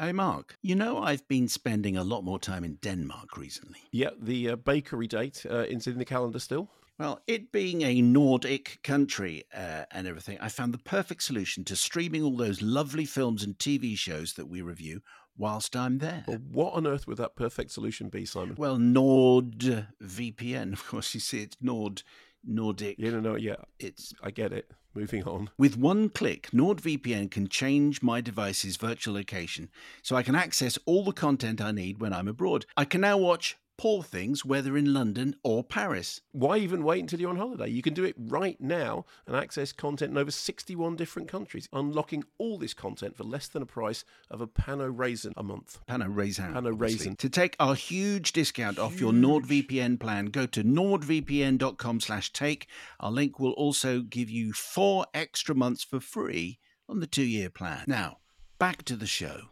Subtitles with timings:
[0.00, 3.80] Hey, Mark, you know I've been spending a lot more time in Denmark recently.
[3.90, 6.68] Yeah, the uh, bakery date uh, is in the calendar still.
[7.00, 11.74] Well, it being a Nordic country uh, and everything, I found the perfect solution to
[11.74, 15.00] streaming all those lovely films and TV shows that we review
[15.36, 16.22] whilst I'm there.
[16.28, 18.54] Well, what on earth would that perfect solution be, Simon?
[18.56, 20.72] Well, NordVPN.
[20.74, 22.04] Of course, you see, it's Nord,
[22.44, 22.96] Nordic.
[22.98, 23.56] Yeah, no, no, yeah.
[23.78, 24.70] It's I get it.
[24.94, 25.50] Moving on.
[25.56, 29.68] With one click, NordVPN can change my device's virtual location
[30.02, 32.66] so I can access all the content I need when I'm abroad.
[32.76, 36.20] I can now watch Poor Things, whether in London or Paris.
[36.32, 37.68] Why even wait until you're on holiday?
[37.68, 42.24] You can do it right now and access content in over 61 different countries, unlocking
[42.38, 45.78] all this content for less than a price of a Pano Raisin a month.
[45.88, 46.52] Pano Raisin.
[46.52, 46.78] Pano.
[46.78, 47.14] Raisin.
[47.16, 52.66] To take our huge discount off your NordVPN plan, go to nordvpn.com slash take.
[52.98, 57.84] Our link will also give you four extra months for free on the two-year plan.
[57.86, 58.18] Now,
[58.58, 59.50] back to the show.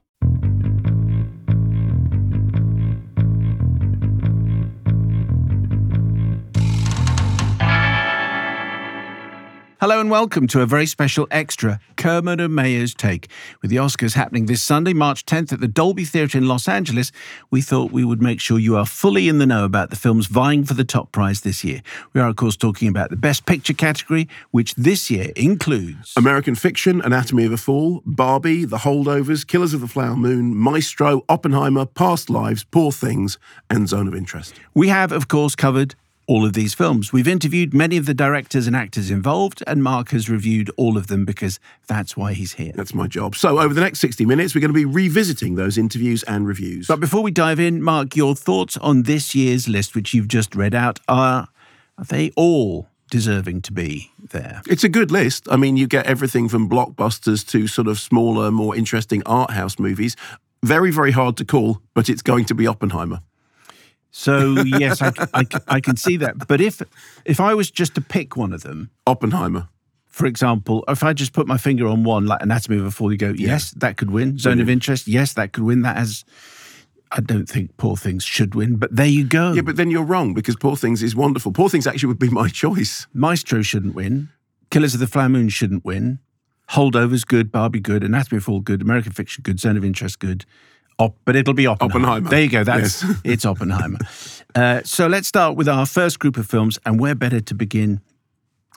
[9.86, 13.28] Hello and welcome to a very special extra Kermode and Mayo's Take.
[13.62, 17.12] With the Oscars happening this Sunday, March 10th at the Dolby Theatre in Los Angeles,
[17.52, 20.26] we thought we would make sure you are fully in the know about the films
[20.26, 21.82] vying for the top prize this year.
[22.14, 26.56] We are, of course, talking about the Best Picture category, which this year includes American
[26.56, 31.86] Fiction, Anatomy of a Fall, Barbie, The Holdovers, Killers of the Flower Moon, Maestro, Oppenheimer,
[31.86, 33.38] Past Lives, Poor Things,
[33.70, 34.52] and Zone of Interest.
[34.74, 35.94] We have, of course, covered
[36.26, 37.12] all of these films.
[37.12, 41.06] We've interviewed many of the directors and actors involved, and Mark has reviewed all of
[41.06, 42.72] them because that's why he's here.
[42.74, 43.36] That's my job.
[43.36, 46.86] So, over the next 60 minutes, we're going to be revisiting those interviews and reviews.
[46.88, 50.54] But before we dive in, Mark, your thoughts on this year's list, which you've just
[50.54, 51.48] read out, are,
[51.98, 54.62] are they all deserving to be there?
[54.66, 55.46] It's a good list.
[55.50, 59.78] I mean, you get everything from blockbusters to sort of smaller, more interesting art house
[59.78, 60.16] movies.
[60.62, 63.20] Very, very hard to call, but it's going to be Oppenheimer.
[64.18, 66.48] So yes, I, I, I, can see that.
[66.48, 66.80] But if
[67.26, 69.68] if I was just to pick one of them, Oppenheimer,
[70.06, 73.12] for example, if I just put my finger on one, like Anatomy of a Fall,
[73.12, 73.80] you go, yes, yeah.
[73.80, 74.38] that could win.
[74.38, 75.82] Zone of Interest, yes, that could win.
[75.82, 76.24] That has.
[77.12, 79.52] I don't think Poor Things should win, but there you go.
[79.52, 81.52] Yeah, but then you're wrong because Poor Things is wonderful.
[81.52, 83.06] Poor Things actually would be my choice.
[83.12, 84.30] Maestro shouldn't win.
[84.70, 86.20] Killers of the Flower Moon shouldn't win.
[86.70, 87.52] Holdovers good.
[87.52, 88.02] Barbie good.
[88.02, 88.80] Anatomy of a Fall good.
[88.80, 89.60] American Fiction good.
[89.60, 90.46] Zone of Interest good.
[90.98, 92.06] Op, but it'll be Oppenheimer.
[92.06, 92.30] Oppenheimer.
[92.30, 92.64] There you go.
[92.64, 93.20] That's yes.
[93.24, 93.98] it's Oppenheimer.
[94.54, 98.00] Uh, so let's start with our first group of films, and where better to begin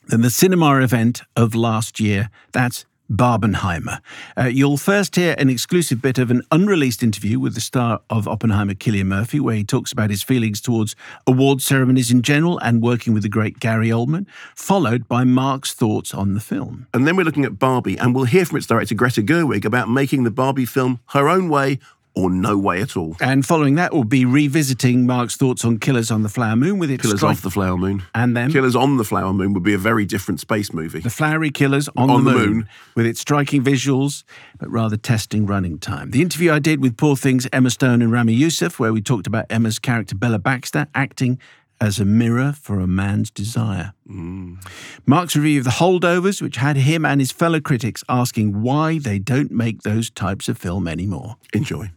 [0.07, 2.29] than the cinema event of last year?
[2.51, 4.01] That's Barbenheimer.
[4.37, 8.27] Uh, you'll first hear an exclusive bit of an unreleased interview with the star of
[8.27, 12.81] Oppenheimer, Cillian Murphy, where he talks about his feelings towards award ceremonies in general and
[12.81, 16.87] working with the great Gary Oldman, followed by Mark's thoughts on the film.
[16.93, 19.89] And then we're looking at Barbie, and we'll hear from its director, Greta Gerwig, about
[19.89, 21.79] making the Barbie film her own way
[22.19, 23.15] or no way at all.
[23.21, 26.91] And following that, we'll be revisiting Mark's thoughts on Killers on the Flower Moon with
[26.91, 28.03] its Killers off the Flower Moon.
[28.13, 30.99] And then Killers on the Flower Moon would be a very different space movie.
[30.99, 34.23] The Flowery Killers on, on the, moon, the, moon, with its striking visuals,
[34.59, 36.11] but rather testing running time.
[36.11, 39.27] The interview I did with Poor Things Emma Stone and Ramy Youssef, where we talked
[39.27, 41.39] about Emma's character Bella Baxter acting
[41.81, 43.93] as a mirror for a man's desire.
[44.09, 44.65] Mm.
[45.05, 49.19] Mark's review of The Holdovers, which had him and his fellow critics asking why they
[49.19, 51.37] don't make those types of film anymore.
[51.53, 51.89] Enjoy.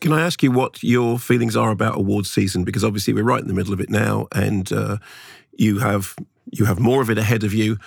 [0.00, 2.64] Can I ask you what your feelings are about awards season?
[2.64, 4.98] Because obviously we're right in the middle of it now, and uh,
[5.56, 6.14] you have
[6.50, 7.78] you have more of it ahead of you.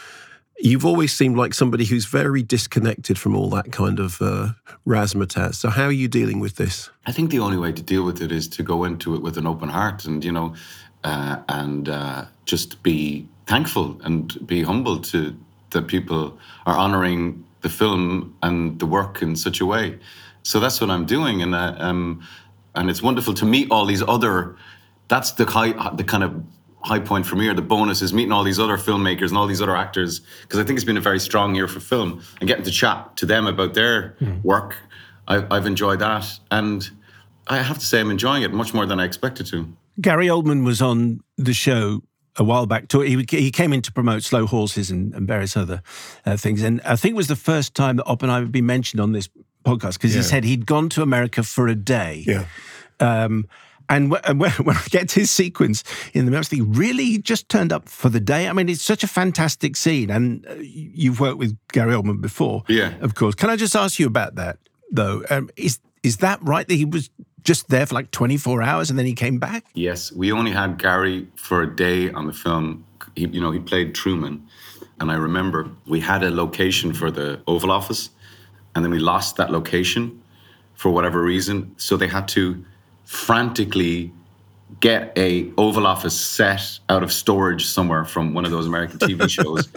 [0.63, 4.49] You've always seemed like somebody who's very disconnected from all that kind of uh,
[4.85, 5.55] razzmatazz.
[5.55, 6.91] So how are you dealing with this?
[7.07, 9.38] I think the only way to deal with it is to go into it with
[9.38, 10.53] an open heart, and you know,
[11.03, 15.35] uh, and uh, just be thankful and be humble to
[15.72, 19.97] that people are honouring the film and the work in such a way.
[20.43, 22.22] So that's what I'm doing, and uh, um,
[22.75, 24.55] and it's wonderful to meet all these other.
[25.07, 26.43] That's the high, the kind of
[26.83, 29.47] high point for me, or the bonus is meeting all these other filmmakers and all
[29.47, 32.47] these other actors, because I think it's been a very strong year for film, and
[32.47, 34.43] getting to chat to them about their mm.
[34.43, 34.75] work.
[35.28, 36.89] I, I've enjoyed that, and
[37.47, 39.72] I have to say I'm enjoying it much more than I expected to.
[39.99, 42.01] Gary Oldman was on the show
[42.37, 42.87] a while back.
[42.89, 45.81] To, he, he came in to promote Slow Horses and, and various other
[46.25, 46.63] uh, things.
[46.63, 49.29] And I think it was the first time that Oppenheimer had been mentioned on this
[49.66, 50.22] podcast because yeah.
[50.22, 52.23] he said he'd gone to America for a day.
[52.25, 52.45] Yeah.
[52.99, 53.47] Um,
[53.91, 55.84] and when, when, I get to his sequence
[56.14, 58.47] in the he really just turned up for the day.
[58.47, 60.09] I mean, it's such a fantastic scene.
[60.09, 63.35] And uh, you've worked with Gary Oldman before, yeah, of course.
[63.35, 64.58] Can I just ask you about that,
[64.91, 65.23] though?
[65.29, 67.09] Um, is is that right that he was
[67.43, 69.66] just there for like 24 hours and then he came back?
[69.73, 72.85] Yes, we only had Gary for a day on the film.
[73.16, 74.47] He, you know, he played Truman,
[74.99, 78.09] And I remember we had a location for the Oval Office,
[78.73, 80.22] and then we lost that location
[80.76, 81.76] for whatever reason.
[81.78, 82.64] So they had to
[83.11, 84.09] frantically
[84.79, 89.29] get a Oval Office set out of storage somewhere from one of those American TV
[89.37, 89.67] shows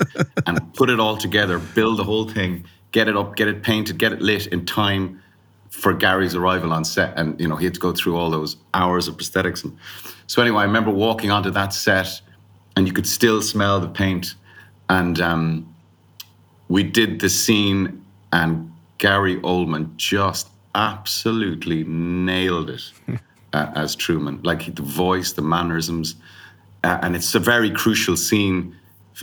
[0.47, 3.99] and put it all together, build the whole thing, get it up, get it painted,
[3.99, 5.21] get it lit in time
[5.69, 7.13] for Gary's arrival on set.
[7.19, 9.65] And you know, he had to go through all those hours of prosthetics.
[9.65, 9.77] And
[10.29, 12.21] so anyway, I remember walking onto that set,
[12.77, 14.37] and you could still smell the paint.
[14.89, 15.75] And um,
[16.69, 18.01] we did the scene,
[18.33, 22.83] and Gary Oldman just absolutely nailed it
[23.53, 24.41] uh, as Truman.
[24.43, 26.17] Like the voice, the mannerisms,
[26.83, 28.77] uh, and it's a very crucial scene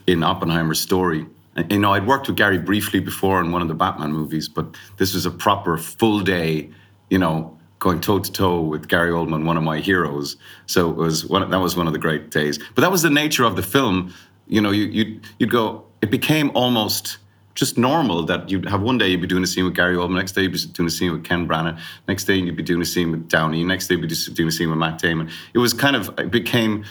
[0.07, 1.25] in Oppenheimer's story.
[1.55, 4.47] And, you know, I'd worked with Gary briefly before in one of the Batman movies,
[4.47, 6.69] but this was a proper full day,
[7.09, 10.37] you know, going toe to toe with Gary Oldman, one of my heroes.
[10.67, 12.57] So it was one, that was one of the great days.
[12.75, 14.13] But that was the nature of the film.
[14.47, 17.17] You know, you, you'd, you'd go, it became almost
[17.55, 20.15] just normal that you'd have one day you'd be doing a scene with Gary Oldman,
[20.15, 22.81] next day you'd be doing a scene with Ken Branagh, next day you'd be doing
[22.81, 25.29] a scene with Downey, next day you'd be doing a scene with Matt Damon.
[25.53, 26.85] It was kind of, it became,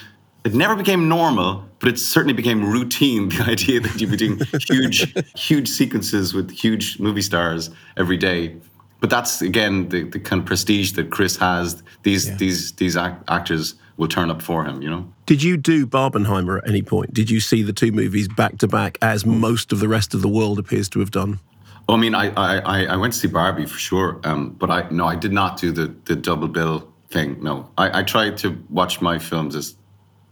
[0.44, 3.28] it never became normal, but it certainly became routine.
[3.40, 8.56] The idea that you'd be doing huge, huge sequences with huge movie stars every day.
[9.00, 11.82] But that's again the, the kind of prestige that Chris has.
[12.02, 12.34] These yeah.
[12.34, 15.06] these these act- actors will turn up for him, you know.
[15.26, 17.12] Did you do Barbenheimer at any point?
[17.12, 20.22] Did you see the two movies back to back as most of the rest of
[20.22, 21.38] the world appears to have done?
[21.86, 24.88] Well, I mean, I, I, I went to see Barbie for sure, um, but I
[24.90, 27.42] no, I did not do the, the double bill thing.
[27.42, 29.76] No, I, I tried to watch my films as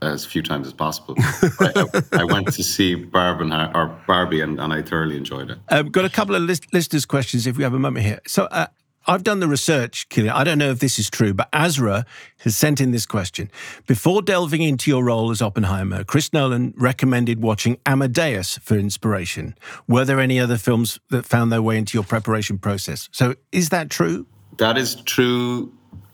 [0.01, 1.15] as few times as possible.
[1.19, 5.59] I, I, went to see Barbie, or Barbie and, and I thoroughly enjoyed it.
[5.69, 8.21] I've um, got a couple of list, listeners' questions if we have a moment here.
[8.25, 8.69] So, uh,
[9.09, 10.35] I've done the research, Cillian.
[10.35, 12.05] I don't know if this is true, but Azra
[12.41, 13.51] has sent in this question.
[13.87, 19.55] Before delving into your role as Oppenheimer, Chris Nolan recommended watching Amadeus for inspiration.
[19.89, 23.09] Were there any other films that found their way into your preparation process?
[23.11, 24.27] So is that true?
[24.59, 25.73] That is true.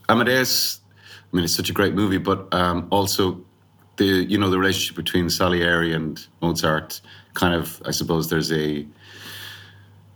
[0.08, 0.80] Amadeus,
[1.32, 3.44] I mean, it's such a great movie, but um, also
[3.96, 7.00] the you know the relationship between Salieri and Mozart.
[7.34, 8.86] Kind of, I suppose there's a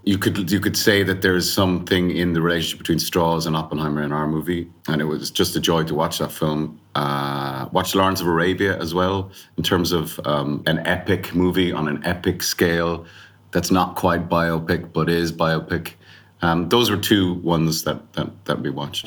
[0.08, 3.55] you could you could say that there is something in the relationship between Strauss and
[3.55, 6.81] Oppenheimer in our movie, and it was just a joy to watch that film.
[6.94, 11.88] Uh, watch Lawrence of Arabia as well, in terms of um, an epic movie on
[11.88, 13.05] an epic scale
[13.50, 15.93] that's not quite biopic but is biopic.
[16.40, 19.06] Um, those were two ones that, that that we watched.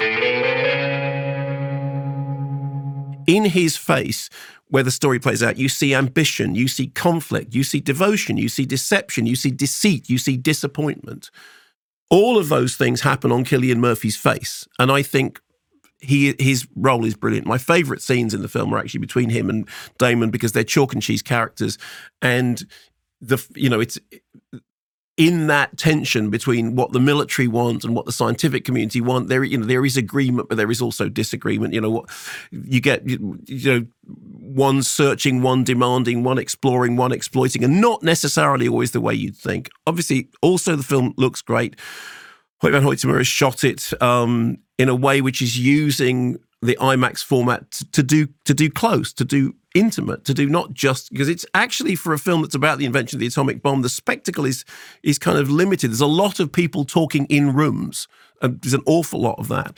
[3.25, 4.29] In his face,
[4.71, 8.47] where the story plays out, you see ambition, you see conflict, you see devotion, you
[8.47, 11.29] see deception, you see deceit, you see disappointment.
[12.09, 14.65] All of those things happen on Cillian Murphy's face.
[14.79, 15.41] And I think
[15.99, 17.45] he his role is brilliant.
[17.45, 19.67] My favorite scenes in the film are actually between him and
[19.99, 21.77] Damon because they're chalk and cheese characters.
[22.21, 22.63] And
[23.19, 23.99] the you know, it's
[25.21, 29.43] in that tension between what the military want and what the scientific community want, there
[29.43, 31.75] you know there is agreement, but there is also disagreement.
[31.75, 32.09] You know what
[32.49, 38.01] you get, you, you know, one searching, one demanding, one exploring, one exploiting, and not
[38.01, 39.69] necessarily always the way you'd think.
[39.85, 41.75] Obviously, also the film looks great.
[42.61, 47.23] Hoyt van Hoytema has shot it um, in a way which is using the IMAX
[47.23, 51.29] format to, to do to do close, to do intimate to do not just because
[51.29, 54.45] it's actually for a film that's about the invention of the atomic bomb the spectacle
[54.45, 54.65] is
[55.03, 55.89] is kind of limited.
[55.89, 58.07] There's a lot of people talking in rooms
[58.41, 59.77] and there's an awful lot of that.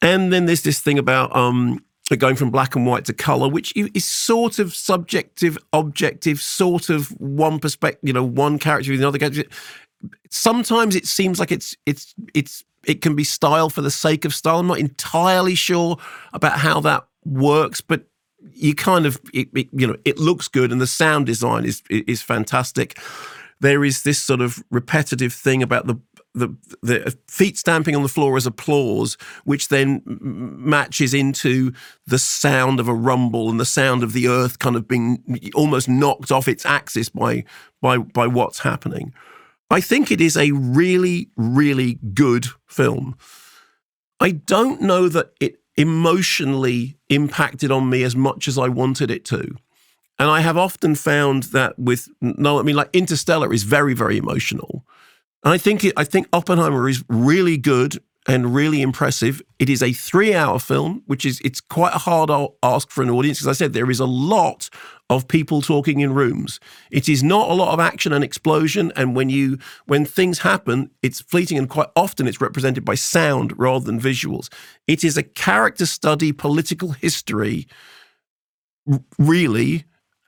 [0.00, 1.84] And then there's this thing about um,
[2.16, 7.08] going from black and white to color which is sort of subjective objective sort of
[7.20, 9.44] one perspective you know one character with another character.
[10.30, 14.34] Sometimes it seems like it's it's it's it can be style for the sake of
[14.34, 14.60] style.
[14.60, 15.98] I'm not entirely sure
[16.32, 18.06] about how that works but
[18.54, 21.82] you kind of it, it, you know it looks good and the sound design is
[21.90, 22.98] is fantastic
[23.60, 26.00] there is this sort of repetitive thing about the
[26.34, 31.72] the, the uh, feet stamping on the floor as applause, which then matches into
[32.06, 35.88] the sound of a rumble and the sound of the earth kind of being almost
[35.88, 37.44] knocked off its axis by
[37.80, 39.12] by by what's happening.
[39.70, 43.16] I think it is a really really good film.
[44.20, 49.24] I don't know that it emotionally impacted on me as much as I wanted it
[49.26, 49.56] to.
[50.18, 54.18] And I have often found that with no, I mean, like Interstellar is very, very
[54.18, 54.84] emotional.
[55.44, 59.40] And I think it, I think Oppenheimer is really good and really impressive.
[59.60, 62.28] It is a three-hour film, which is it's quite a hard
[62.62, 63.40] ask for an audience.
[63.40, 64.68] As I said, there is a lot
[65.10, 66.60] of people talking in rooms.
[66.90, 68.92] It is not a lot of action and explosion.
[68.94, 73.58] And when you when things happen, it's fleeting and quite often it's represented by sound
[73.58, 74.52] rather than visuals.
[74.86, 77.66] It is a character study, political history,
[79.18, 79.84] really,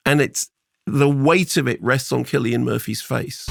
[0.06, 0.50] and it's
[0.86, 3.46] the weight of it rests on Cillian Murphy's face.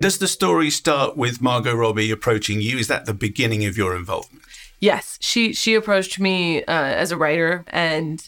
[0.00, 2.78] Does the story start with Margot Robbie approaching you?
[2.78, 4.42] Is that the beginning of your involvement?
[4.80, 8.26] Yes, she she approached me uh, as a writer, and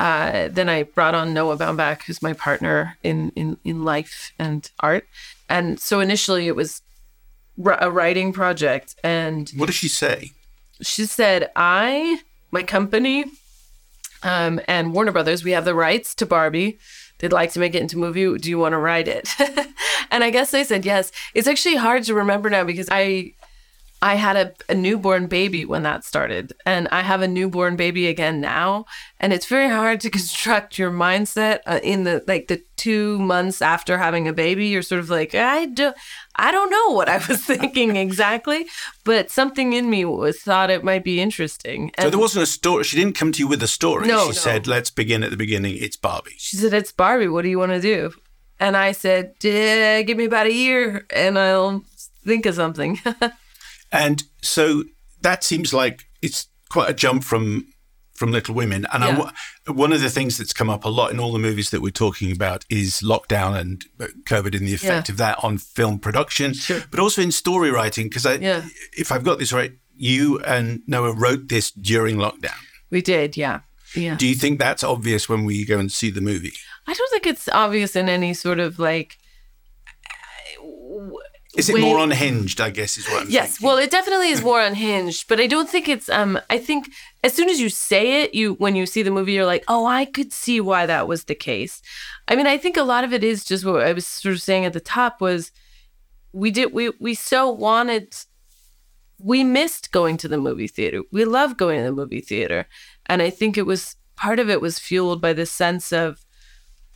[0.00, 4.68] uh, then I brought on Noah Baumbach, who's my partner in in in life and
[4.80, 5.06] art.
[5.48, 6.82] And so initially, it was
[7.66, 8.96] a writing project.
[9.04, 10.32] And what did she say?
[10.80, 13.26] She said, "I, my company,
[14.24, 16.78] um, and Warner Brothers, we have the rights to Barbie."
[17.18, 18.38] They'd like to make it into a movie.
[18.38, 19.28] Do you want to write it?
[20.10, 21.12] and I guess I said yes.
[21.34, 23.34] It's actually hard to remember now because I
[24.02, 28.08] I had a, a, newborn baby when that started, and I have a newborn baby
[28.08, 28.84] again now.
[29.20, 33.62] And it's very hard to construct your mindset uh, in the like the two months
[33.62, 34.66] after having a baby.
[34.66, 35.92] You're sort of like, I do,
[36.34, 38.66] I don't know what I was thinking exactly,
[39.04, 41.92] but something in me was thought it might be interesting.
[41.94, 42.82] And so there wasn't a story.
[42.82, 44.08] She didn't come to you with a story.
[44.08, 44.32] No, she no.
[44.32, 45.76] said, "Let's begin at the beginning.
[45.80, 47.28] It's Barbie." She said, "It's Barbie.
[47.28, 48.12] What do you want to do?"
[48.58, 51.84] And I said, "Give me about a year, and I'll
[52.24, 52.98] think of something."
[53.92, 54.84] And so
[55.20, 57.66] that seems like it's quite a jump from
[58.14, 58.86] from Little Women.
[58.92, 59.30] And Yeah.
[59.66, 61.80] I, one of the things that's come up a lot in all the movies that
[61.80, 65.12] we're talking about is lockdown and uh, COVID and the effect Yeah.
[65.12, 66.84] of that on film production, Sure.
[66.90, 68.08] but also in story writing.
[68.08, 68.64] Because I, Yeah.
[68.96, 72.54] if I've got this right, you and Noah wrote this during lockdown.
[72.90, 73.60] we did, yeah,
[73.94, 74.14] yeah.
[74.14, 76.52] Do you think that's obvious when we go and see the movie?
[76.86, 79.16] I don't think it's obvious in any sort of like.
[81.56, 82.60] Is it way- more unhinged?
[82.60, 83.66] I guess is what I'm Yes, thinking.
[83.66, 86.08] well, it definitely is more unhinged, but I don't think it's.
[86.08, 86.88] Um, I think
[87.22, 89.84] as soon as you say it, you when you see the movie, you're like, oh,
[89.86, 91.82] I could see why that was the case.
[92.28, 94.40] I mean, I think a lot of it is just what I was sort of
[94.40, 95.52] saying at the top was,
[96.32, 98.14] we did we we so wanted,
[99.18, 101.02] we missed going to the movie theater.
[101.12, 102.66] We love going to the movie theater,
[103.06, 106.24] and I think it was part of it was fueled by this sense of,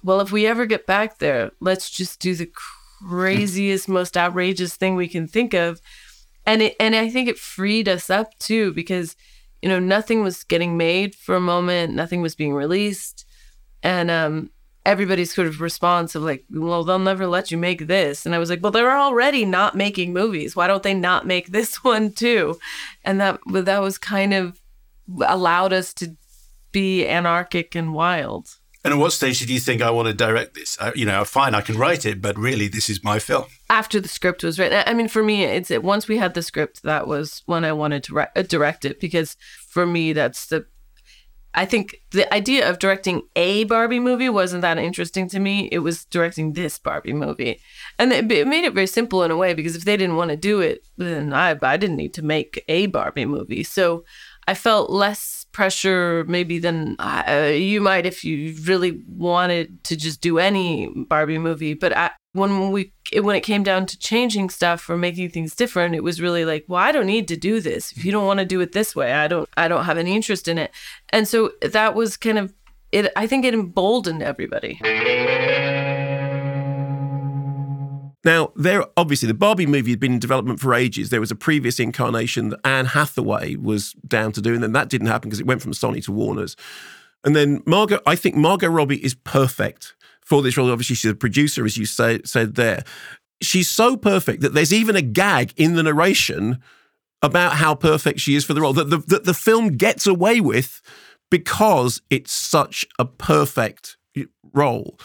[0.02, 2.48] well, if we ever get back there, let's just do the
[3.02, 5.80] craziest, most outrageous thing we can think of
[6.46, 9.16] and it and I think it freed us up too because
[9.60, 13.26] you know nothing was getting made for a moment, nothing was being released,
[13.82, 14.50] and um,
[14.86, 18.38] everybody's sort of response of like, well, they'll never let you make this, and I
[18.38, 20.54] was like, well, they're already not making movies.
[20.54, 22.58] Why don't they not make this one too?
[23.04, 24.60] And that that was kind of
[25.26, 26.16] allowed us to
[26.70, 28.55] be anarchic and wild.
[28.86, 30.78] And at what stage did you think I want to direct this?
[30.80, 33.46] I, you know, fine, I can write it, but really, this is my film.
[33.68, 34.80] after the script was written.
[34.86, 37.72] I mean, for me, it's it, once we had the script, that was when I
[37.72, 39.36] wanted to ri- uh, direct it because
[39.68, 40.66] for me, that's the.
[41.52, 45.68] I think the idea of directing a Barbie movie wasn't that interesting to me.
[45.72, 47.60] It was directing this Barbie movie,
[47.98, 50.30] and it, it made it very simple in a way because if they didn't want
[50.30, 53.64] to do it, then I I didn't need to make a Barbie movie.
[53.64, 54.04] So
[54.46, 60.20] I felt less pressure maybe than uh, you might if you really wanted to just
[60.20, 61.72] do any Barbie movie.
[61.72, 65.54] But I, when we it, when it came down to changing stuff or making things
[65.54, 67.90] different, it was really like, well, I don't need to do this.
[67.92, 70.14] If you don't want to do it this way, I don't I don't have any
[70.14, 70.72] interest in it.
[71.08, 72.52] And so that was kind of
[72.92, 73.10] it.
[73.16, 74.78] I think it emboldened everybody.
[78.26, 81.10] Now, there obviously the Barbie movie had been in development for ages.
[81.10, 84.88] There was a previous incarnation that Anne Hathaway was down to do, and then that
[84.88, 86.56] didn't happen because it went from Sony to Warner's.
[87.22, 90.72] And then Margot, I think Margot Robbie is perfect for this role.
[90.72, 92.82] Obviously, she's a producer, as you say, said there.
[93.40, 96.60] She's so perfect that there's even a gag in the narration
[97.22, 100.40] about how perfect she is for the role that the, that the film gets away
[100.40, 100.82] with
[101.30, 103.96] because it's such a perfect
[104.52, 104.98] role.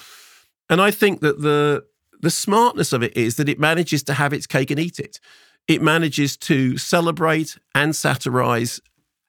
[0.72, 1.84] And I think that the
[2.22, 5.20] the smartness of it is that it manages to have its cake and eat it.
[5.68, 8.80] It manages to celebrate and satirize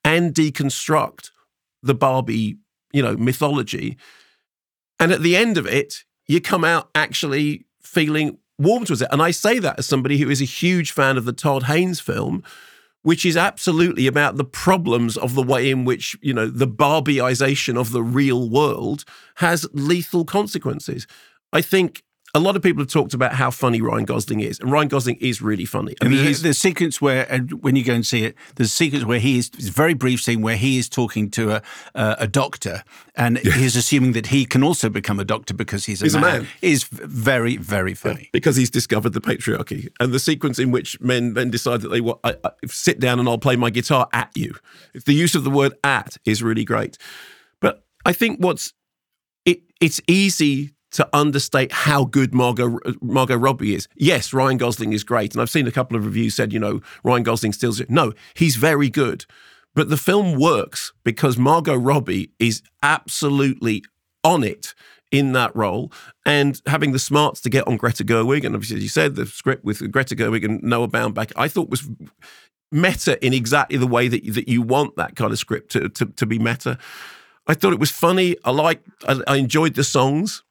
[0.04, 1.30] and deconstruct
[1.82, 2.58] the Barbie,
[2.92, 3.96] you know, mythology.
[4.98, 9.08] And at the end of it, you come out actually feeling warm towards it.
[9.10, 12.00] And I say that as somebody who is a huge fan of the Todd Haynes
[12.00, 12.42] film,
[13.02, 17.76] which is absolutely about the problems of the way in which, you know, the Barbieization
[17.76, 19.04] of the real world
[19.36, 21.06] has lethal consequences.
[21.52, 24.72] I think a lot of people have talked about how funny Ryan Gosling is, and
[24.72, 25.94] Ryan Gosling is really funny.
[26.00, 28.36] I mean, mean, he's, the, the sequence where, uh, when you go and see it,
[28.56, 31.30] there's a sequence where he is, it's a very brief scene where he is talking
[31.32, 31.62] to a
[31.94, 32.84] uh, a doctor,
[33.16, 36.20] and he's assuming that he can also become a doctor because he's a He's a
[36.20, 36.42] man.
[36.42, 36.48] man.
[36.62, 38.30] Is very, very funny.
[38.32, 42.00] because he's discovered the patriarchy and the sequence in which men then decide that they
[42.00, 44.54] want I, I, sit down and I'll play my guitar at you.
[45.04, 46.96] The use of the word "at" is really great,
[47.60, 48.72] but I think what's
[49.44, 53.88] it, it's easy to understate how good Margot Margot Robbie is.
[53.96, 56.80] Yes, Ryan Gosling is great, and I've seen a couple of reviews said you know
[57.04, 57.90] Ryan Gosling steals it.
[57.90, 59.26] no, he's very good.
[59.74, 63.82] But the film works because Margot Robbie is absolutely
[64.22, 64.74] on it
[65.10, 65.92] in that role
[66.26, 68.44] and having the smarts to get on Greta Gerwig.
[68.44, 71.70] And obviously, as you said, the script with Greta Gerwig and Noah Baumbach, I thought
[71.70, 71.88] was
[72.70, 75.88] meta in exactly the way that you, that you want that kind of script to,
[75.90, 76.78] to, to be meta.
[77.46, 78.36] I thought it was funny.
[78.44, 78.82] I like.
[79.06, 80.42] I, I enjoyed the songs.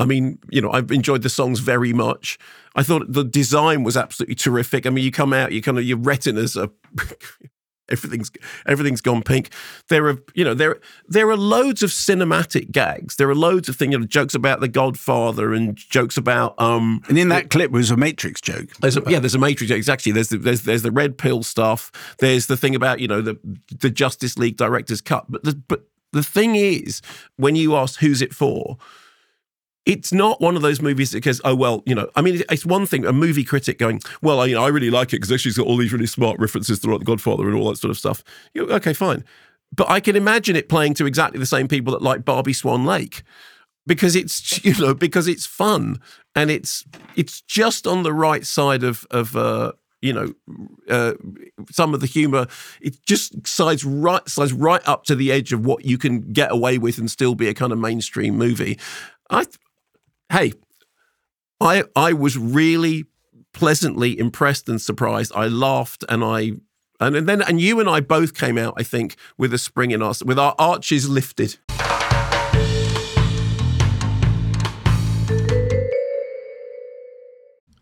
[0.00, 2.38] I mean, you know, I've enjoyed the songs very much.
[2.74, 4.86] I thought the design was absolutely terrific.
[4.86, 6.70] I mean, you come out, you kind of your retinas are
[7.90, 8.30] everything's
[8.66, 9.50] everything's gone pink.
[9.90, 13.16] There are you know there there are loads of cinematic gags.
[13.16, 17.02] There are loads of things, you know, jokes about the Godfather and jokes about um.
[17.08, 18.74] And in that clip was a Matrix joke.
[18.80, 20.12] There's a, yeah, there's a Matrix joke exactly.
[20.12, 21.92] There's the, there's there's the red pill stuff.
[22.20, 23.38] There's the thing about you know the
[23.78, 25.26] the Justice League director's cut.
[25.28, 27.02] But the, but the thing is,
[27.36, 28.78] when you ask who's it for,
[29.86, 32.08] it's not one of those movies that goes, oh well, you know.
[32.14, 34.90] I mean, it's one thing a movie critic going, well, I, you know, I really
[34.90, 37.56] like it because actually it's got all these really smart references throughout The Godfather and
[37.56, 38.22] all that sort of stuff.
[38.54, 39.24] You know, okay, fine,
[39.74, 42.84] but I can imagine it playing to exactly the same people that like Barbie Swan
[42.84, 43.22] Lake
[43.86, 46.00] because it's you know because it's fun
[46.34, 46.84] and it's
[47.16, 50.32] it's just on the right side of of uh, you know
[50.88, 51.14] uh,
[51.70, 52.46] some of the humor
[52.80, 56.50] it just slides right slides right up to the edge of what you can get
[56.50, 58.78] away with and still be a kind of mainstream movie
[59.30, 59.44] i
[60.30, 60.52] hey
[61.60, 63.04] i i was really
[63.52, 65.32] pleasantly impressed and surprised.
[65.34, 66.52] I laughed and i
[67.00, 69.90] and and then and you and i both came out i think with a spring
[69.90, 71.58] in us with our arches lifted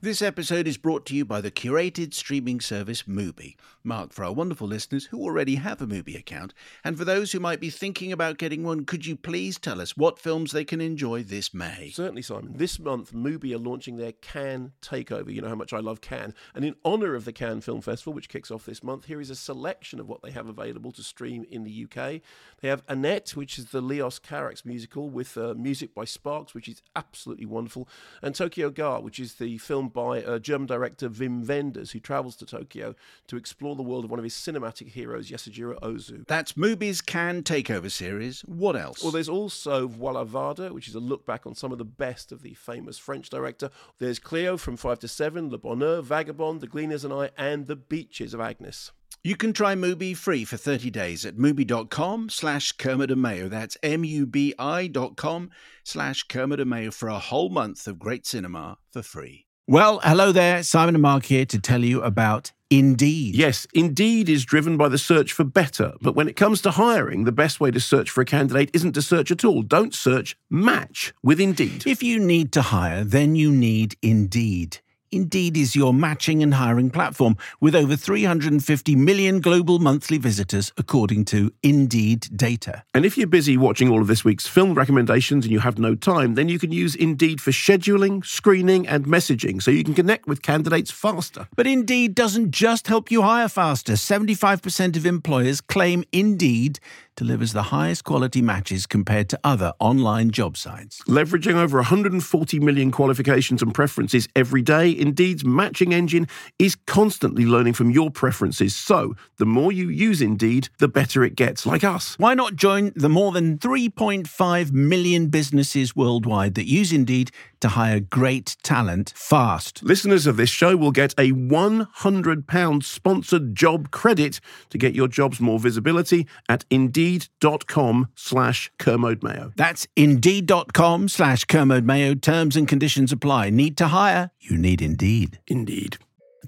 [0.01, 4.33] This episode is brought to you by the curated streaming service Mubi, marked for our
[4.33, 6.55] wonderful listeners who already have a Mubi account.
[6.85, 9.97] And for those who might be thinking about getting one, could you please tell us
[9.97, 11.91] what films they can enjoy this May?
[11.93, 12.53] Certainly, Simon.
[12.55, 15.35] This month, Mubi are launching their Cannes Takeover.
[15.35, 16.33] You know how much I love Cannes.
[16.55, 19.31] And in honour of the Cannes Film Festival, which kicks off this month, here is
[19.31, 22.21] a selection of what they have available to stream in the UK.
[22.61, 26.69] They have Annette, which is the Leos Carax musical with uh, music by Sparks, which
[26.69, 27.89] is absolutely wonderful,
[28.23, 32.37] and Tokyo Ga, which is the film by uh, German director Wim Wenders, who travels
[32.37, 32.95] to Tokyo
[33.27, 36.27] to explore the world of one of his cinematic heroes, Yasujiro Ozu.
[36.27, 38.41] That's Mubi's Cannes Takeover series.
[38.43, 39.03] What else?
[39.03, 42.33] Well, there's also Viva Varda, which is a look back on some of the best
[42.33, 43.71] of the famous French director.
[43.99, 47.77] There's Cleo from 5 to 7, Le Bonheur, Vagabond, The Gleaners and I, and The
[47.77, 48.93] Beaches of Agnes.
[49.25, 53.49] You can try Mubi free for 30 days at mubi.com slash Kermode and Mayo.
[53.49, 55.51] That's M-U-B-I dot com
[55.83, 59.48] slash Kermode and Mayo for a whole month of great cinema for free.
[59.71, 60.63] Well, hello there.
[60.63, 63.35] Simon and Mark here to tell you about Indeed.
[63.35, 65.93] Yes, Indeed is driven by the search for better.
[66.01, 68.95] But when it comes to hiring, the best way to search for a candidate isn't
[68.95, 69.61] to search at all.
[69.61, 71.87] Don't search, match with Indeed.
[71.87, 74.79] If you need to hire, then you need Indeed.
[75.11, 81.25] Indeed is your matching and hiring platform with over 350 million global monthly visitors, according
[81.27, 82.85] to Indeed data.
[82.95, 85.97] And if you're busy watching all of this week's film recommendations and you have no
[85.97, 90.29] time, then you can use Indeed for scheduling, screening, and messaging so you can connect
[90.29, 91.49] with candidates faster.
[91.57, 93.95] But Indeed doesn't just help you hire faster.
[93.95, 96.79] 75% of employers claim Indeed
[97.19, 101.03] delivers the highest quality matches compared to other online job sites.
[101.09, 106.29] Leveraging over 140 million qualifications and preferences every day, Indeed's matching engine
[106.61, 108.77] is constantly learning from your preferences.
[108.77, 112.15] So, the more you use Indeed, the better it gets, like us.
[112.19, 117.99] Why not join the more than 3.5 million businesses worldwide that use Indeed to hire
[117.99, 119.83] great talent fast?
[119.83, 124.39] Listeners of this show will get a £100 sponsored job credit
[124.71, 126.65] to get your jobs more visibility at
[127.09, 129.53] indeed.com slash Kermode Mayo.
[129.57, 132.15] That's indeed.com slash Kermode Mayo.
[132.15, 133.51] Terms and conditions apply.
[133.51, 134.31] Need to hire?
[134.41, 135.39] You need Indeed.
[135.47, 135.97] Indeed.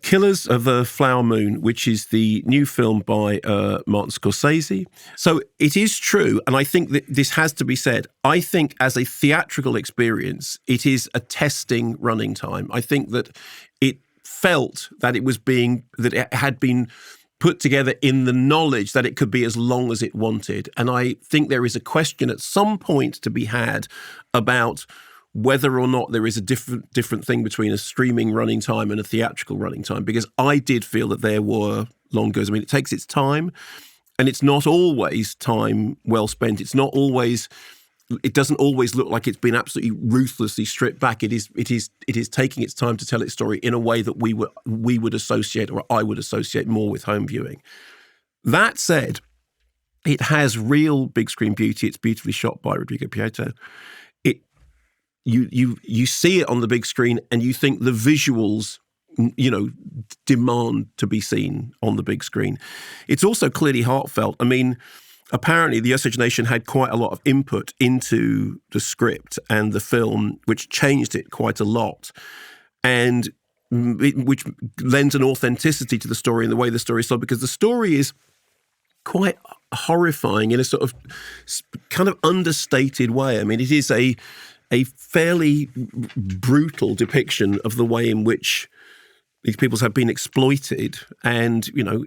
[0.03, 4.87] Killers of the Flower Moon, which is the new film by uh, Martin Scorsese.
[5.17, 8.07] So it is true, and I think that this has to be said.
[8.25, 12.71] I think as a theatrical experience, it is a testing running time.
[12.73, 13.37] I think that
[13.83, 16.89] it felt that it was being that it had been
[17.41, 20.69] put together in the knowledge that it could be as long as it wanted.
[20.77, 23.89] And I think there is a question at some point to be had
[24.33, 24.87] about
[25.33, 29.01] whether or not there is a different different thing between a streaming running time and
[29.01, 32.51] a theatrical running time because I did feel that there were long goes.
[32.51, 33.53] I mean, it takes its time,
[34.19, 36.61] and it's not always time well spent.
[36.61, 37.49] It's not always.
[38.23, 41.23] It doesn't always look like it's been absolutely ruthlessly stripped back.
[41.23, 41.49] It is.
[41.57, 41.91] It is.
[42.09, 44.51] It is taking its time to tell its story in a way that we would
[44.67, 47.63] we would associate, or I would associate more with home viewing.
[48.43, 49.21] That said,
[50.05, 51.87] it has real big screen beauty.
[51.87, 53.53] It's beautifully shot by Rodrigo Prieto
[55.27, 58.79] you you you see it on the big screen and you think the visuals
[59.37, 59.71] you know,
[60.27, 62.59] demand to be seen on the big screen.
[63.09, 64.37] It's also clearly heartfelt.
[64.41, 64.77] I mean,
[65.33, 69.81] apparently the Osage Nation had quite a lot of input into the script and the
[69.81, 72.11] film, which changed it quite a lot.
[72.83, 73.31] And
[73.71, 74.45] which
[74.81, 77.47] lends an authenticity to the story and the way the story is told, because the
[77.47, 78.13] story is
[79.05, 79.39] quite
[79.73, 80.95] horrifying in a sort of
[81.89, 83.41] kind of understated way.
[83.41, 84.17] I mean, it is a
[84.73, 85.69] a fairly
[86.17, 88.69] brutal depiction of the way in which
[89.43, 92.05] these peoples have been exploited, and you know,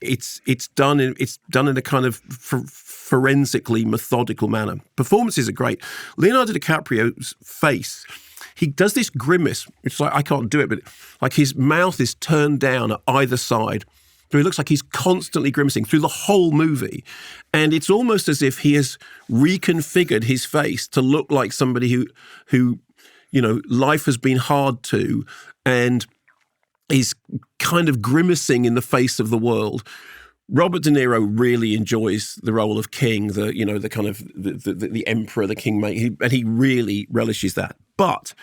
[0.00, 4.76] it's it's done in it's done in a kind of forensically methodical manner.
[4.96, 5.82] Performances are great.
[6.16, 8.06] Leonardo DiCaprio's face.
[8.56, 9.66] He does this grimace.
[9.82, 10.80] It's like I can't do it, but
[11.20, 13.84] like his mouth is turned down at either side
[14.34, 17.04] so he looks like he's constantly grimacing through the whole movie.
[17.52, 18.98] And it's almost as if he has
[19.30, 22.08] reconfigured his face to look like somebody who
[22.46, 22.80] who,
[23.30, 25.24] you know, life has been hard to
[25.64, 26.04] and
[26.88, 27.14] is
[27.58, 29.86] kind of grimacing in the face of the world.
[30.50, 34.18] Robert De Niro really enjoys the role of king, the you know the kind of
[34.34, 37.76] the the, the emperor, the king, he, and he really relishes that.
[37.96, 38.34] But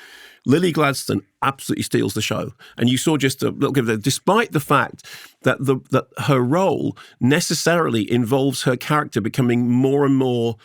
[0.46, 2.54] Lily Gladstone absolutely steals the show.
[2.78, 5.06] And you saw just a little bit, of that, despite the fact
[5.44, 10.58] that the that her role necessarily involves her character becoming more and more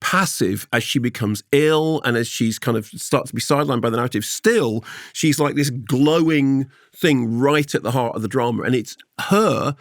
[0.00, 3.90] passive as she becomes ill and as she's kind of starts to be sidelined by
[3.90, 8.62] the narrative still she's like this glowing thing right at the heart of the drama.
[8.62, 9.76] And it's her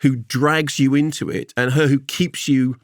[0.00, 2.76] who drags you into it and her who keeps you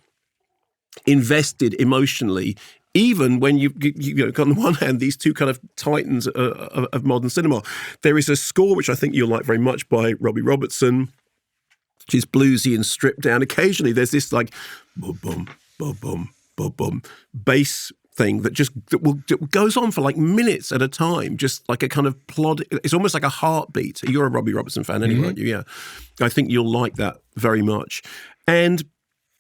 [1.07, 2.57] invested emotionally
[2.95, 6.31] even when you, you know, on the one hand, these two kind of titans uh,
[6.73, 7.63] of, of, modern cinema,
[8.01, 11.13] there is a score which I think you'll like very much by Robbie Robertson,
[12.07, 13.43] which is bluesy and stripped down.
[13.43, 14.51] Occasionally, there's this like
[14.97, 17.03] boom, boom, boom, boom, boom, boom
[17.45, 21.37] bass thing that just that will that goes on for like minutes at a time,
[21.37, 22.63] just like a kind of plod.
[22.71, 24.03] It's almost like a heartbeat.
[24.03, 25.27] You're a Robbie Robertson fan, anyway, mm-hmm.
[25.27, 25.47] aren't you?
[25.47, 25.63] Yeah,
[26.21, 28.03] I think you'll like that very much.
[28.49, 28.83] And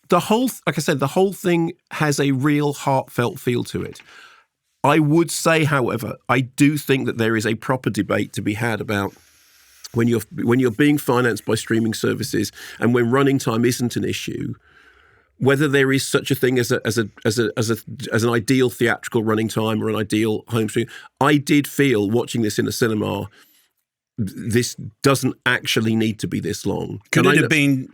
[0.09, 4.01] the whole, like I said, the whole thing has a real heartfelt feel to it.
[4.85, 8.55] I would say, however, I do think that there is a proper debate to be
[8.55, 9.15] had about
[9.95, 14.05] when you're when you're being financed by streaming services and when running time isn't an
[14.05, 14.55] issue,
[15.39, 17.77] whether there is such a thing as a as a as a as a
[18.13, 20.89] as an ideal theatrical running time or an ideal home stream.
[21.21, 23.29] I did feel watching this in a cinema.
[24.19, 27.01] This doesn't actually need to be this long.
[27.11, 27.89] Could and it I, have been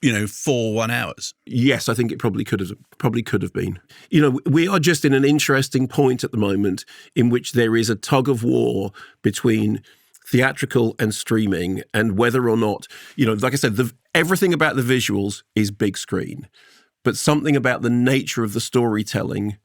[0.00, 1.34] you know, four one hours.
[1.44, 3.80] Yes, I think it probably could have probably could have been.
[4.10, 6.84] You know, we are just in an interesting point at the moment
[7.16, 9.82] in which there is a tug of war between
[10.30, 14.76] theatrical and streaming and whether or not, you know, like I said, the, everything about
[14.76, 16.48] the visuals is big screen,
[17.08, 19.56] but something about the nature of the storytelling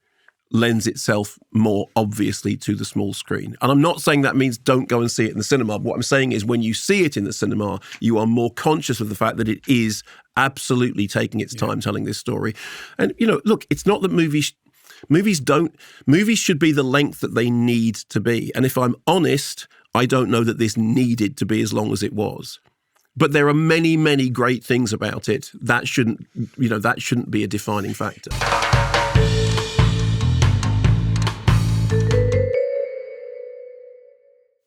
[0.51, 3.57] lends itself more obviously to the small screen.
[3.61, 5.77] And I'm not saying that means don't go and see it in the cinema.
[5.77, 9.01] What I'm saying is when you see it in the cinema, you are more conscious
[9.01, 10.03] of the fact that it is
[10.37, 11.81] absolutely taking its time yeah.
[11.81, 12.55] telling this story.
[12.97, 14.53] And you know, look, it's not that movies
[15.09, 15.75] movies don't
[16.07, 18.55] movies should be the length that they need to be.
[18.55, 22.03] And if I'm honest, I don't know that this needed to be as long as
[22.03, 22.61] it was.
[23.15, 25.51] But there are many, many great things about it.
[25.61, 26.25] That shouldn't,
[26.57, 28.31] you know, that shouldn't be a defining factor.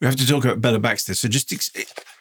[0.00, 1.14] We have to talk about Bella Baxter.
[1.14, 1.72] So, just ex-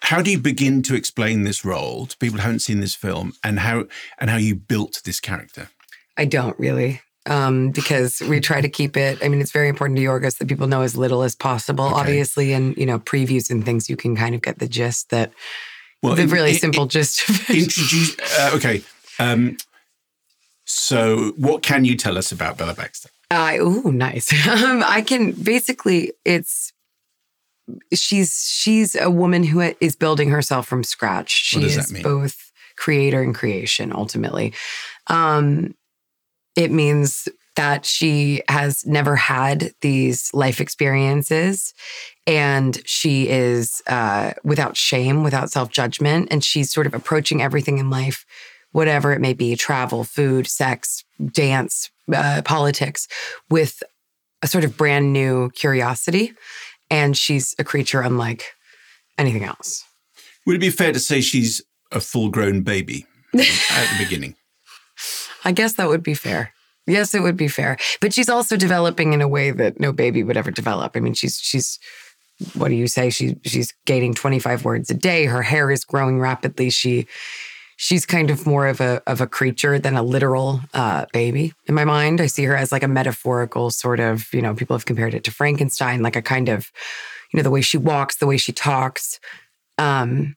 [0.02, 3.34] how do you begin to explain this role to people who haven't seen this film,
[3.44, 3.86] and how
[4.18, 5.70] and how you built this character?
[6.18, 9.20] I don't really, um, because we try to keep it.
[9.22, 11.86] I mean, it's very important to Yorgos that people know as little as possible.
[11.88, 11.96] Okay.
[11.96, 15.34] Obviously, and you know, previews and things, you can kind of get the gist that
[16.06, 17.30] well, the in, really in, simple in, gist.
[17.50, 18.16] introduce.
[18.40, 18.84] Uh, okay.
[19.20, 19.58] Um,
[20.66, 23.10] so, what can you tell us about Bella Baxter?
[23.32, 24.32] Uh, oh, nice.
[24.48, 26.74] um, I can basically, it's
[27.94, 31.32] she's she's a woman who is building herself from scratch.
[31.32, 34.54] She is both creator and creation ultimately.
[35.08, 35.76] Um,
[36.56, 41.74] it means that she has never had these life experiences
[42.28, 47.78] and she is uh, without shame, without self judgment, and she's sort of approaching everything
[47.78, 48.26] in life,
[48.72, 53.08] whatever it may be travel, food, sex, dance, uh, politics,
[53.50, 53.84] with
[54.42, 56.34] a sort of brand new curiosity
[56.90, 58.44] and she's a creature unlike
[59.18, 59.84] anything else.
[60.46, 64.36] Would it be fair to say she's a full grown baby at the beginning?
[65.46, 66.54] I guess that would be fair.
[66.88, 67.78] Yes, it would be fair.
[68.00, 70.96] But she's also developing in a way that no baby would ever develop.
[70.96, 71.80] I mean, she's she's
[72.54, 73.10] what do you say?
[73.10, 75.26] She she's gaining 25 words a day.
[75.26, 76.70] Her hair is growing rapidly.
[76.70, 77.08] She
[77.78, 81.76] she's kind of more of a of a creature than a literal uh, baby in
[81.76, 82.22] my mind.
[82.22, 85.24] I see her as like a metaphorical sort of, you know, people have compared it
[85.26, 86.72] to Frankenstein, like a kind of
[87.34, 89.20] you know, the way she walks, the way she talks,
[89.78, 90.36] um,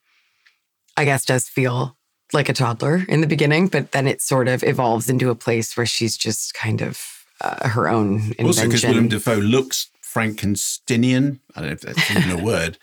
[0.97, 1.98] I guess does feel
[2.33, 5.77] like a toddler in the beginning, but then it sort of evolves into a place
[5.77, 8.47] where she's just kind of uh, her own invention.
[8.47, 11.41] Also, because Willem Dafoe looks Frankensteinian.
[11.55, 12.79] I don't know if that's even a word.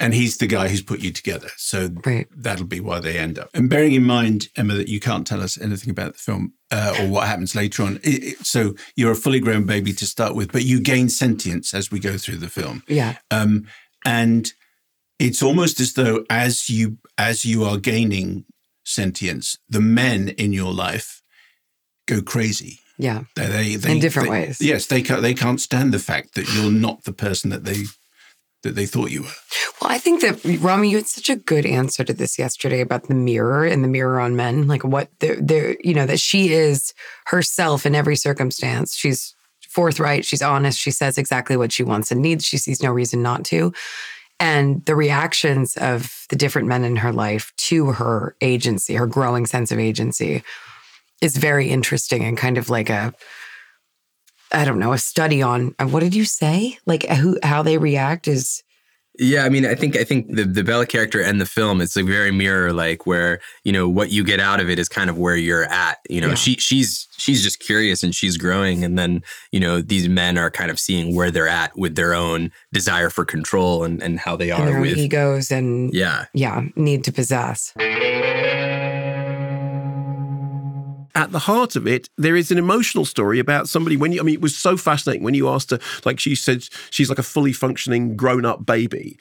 [0.00, 1.48] And he's the guy who's put you together.
[1.56, 2.26] So right.
[2.36, 3.48] that'll be why they end up.
[3.54, 6.96] And bearing in mind, Emma, that you can't tell us anything about the film uh,
[6.98, 8.00] or what happens later on.
[8.02, 11.72] It, it, so you're a fully grown baby to start with, but you gain sentience
[11.72, 12.82] as we go through the film.
[12.88, 13.18] Yeah.
[13.30, 13.66] Um,
[14.04, 14.52] and
[15.20, 18.44] it's almost as though as you as you are gaining
[18.84, 21.22] sentience, the men in your life
[22.06, 22.80] go crazy.
[22.96, 24.60] Yeah, they, they, they in different they, ways.
[24.60, 27.84] Yes, they can't, they can't stand the fact that you're not the person that they
[28.62, 29.28] that they thought you were.
[29.80, 33.08] Well, I think that Rami, you had such a good answer to this yesterday about
[33.08, 34.66] the mirror and the mirror on men.
[34.66, 36.94] Like what they're, they're you know, that she is
[37.26, 38.96] herself in every circumstance.
[38.96, 39.34] She's
[39.68, 40.24] forthright.
[40.24, 40.78] She's honest.
[40.78, 42.46] She says exactly what she wants and needs.
[42.46, 43.72] She sees no reason not to.
[44.40, 49.46] And the reactions of the different men in her life to her agency, her growing
[49.46, 50.42] sense of agency,
[51.22, 53.14] is very interesting and kind of like a
[54.52, 56.78] I don't know, a study on uh, what did you say?
[56.86, 58.62] Like who how they react is
[59.18, 61.96] yeah, I mean, I think I think the the Bella character and the film it's
[61.96, 65.08] a very mirror like where you know what you get out of it is kind
[65.08, 65.98] of where you're at.
[66.08, 66.34] You know, yeah.
[66.34, 69.22] she she's she's just curious and she's growing, and then
[69.52, 73.08] you know these men are kind of seeing where they're at with their own desire
[73.08, 77.12] for control and and how they are and with egos and yeah yeah need to
[77.12, 77.72] possess
[81.14, 83.96] at the heart of it, there is an emotional story about somebody.
[83.96, 86.68] When you, I mean, it was so fascinating when you asked her, like she said,
[86.90, 89.18] she's like a fully functioning grown up baby.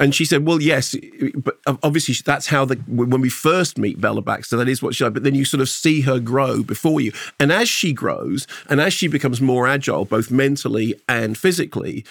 [0.00, 0.96] And she said, "Well, yes,
[1.36, 5.08] but obviously that's how the when we first meet Bella Baxter, that is what she.
[5.08, 8.80] But then you sort of see her grow before you, and as she grows, and
[8.80, 12.04] as she becomes more agile, both mentally and physically,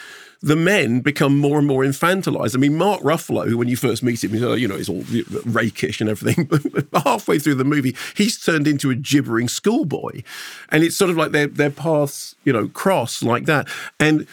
[0.43, 2.53] the men become more and more infantilized.
[2.53, 5.03] I mean, Mark Ruffalo, who when you first meet him, uh, you know, he's all
[5.45, 6.45] rakish and everything,
[6.91, 10.21] but halfway through the movie, he's turned into a gibbering schoolboy,
[10.69, 13.69] and it's sort of like their their paths, you know, cross like that,
[14.01, 14.27] and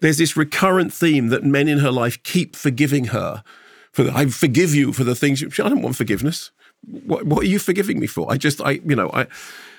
[0.00, 3.42] there's this recurrent theme that men in her life keep forgiving her
[3.92, 6.50] for the, I forgive you for the things you, I don't want forgiveness.
[6.86, 8.30] What, what are you forgiving me for?
[8.30, 9.26] I just I you know I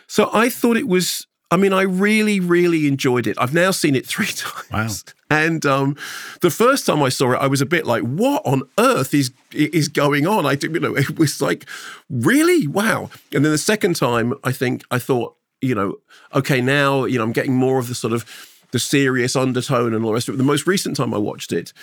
[0.07, 3.37] so I thought it was I mean, I really, really enjoyed it.
[3.37, 5.03] I've now seen it three times.
[5.29, 5.37] Wow.
[5.37, 5.97] And um,
[6.41, 9.31] the first time I saw it, I was a bit like, "What on earth is
[9.51, 11.65] is going on?" I, did, you know, it was like,
[12.09, 12.67] "Really?
[12.67, 15.97] Wow!" And then the second time, I think I thought, you know,
[16.33, 18.25] okay, now you know, I'm getting more of the sort of
[18.71, 20.37] the serious undertone and all the rest of it.
[20.37, 21.73] The most recent time I watched it,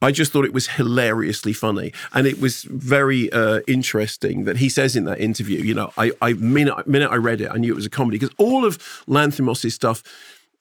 [0.00, 4.68] I just thought it was hilariously funny, and it was very uh, interesting that he
[4.68, 7.72] says in that interview, you know, I, I minute minute I read it, I knew
[7.72, 10.04] it was a comedy because all of Lanthimos's stuff,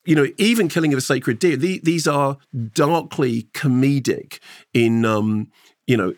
[0.05, 2.37] you know, even Killing of a Sacred Deer, the, these are
[2.73, 4.39] darkly comedic
[4.73, 5.51] in, um,
[5.85, 6.15] you know,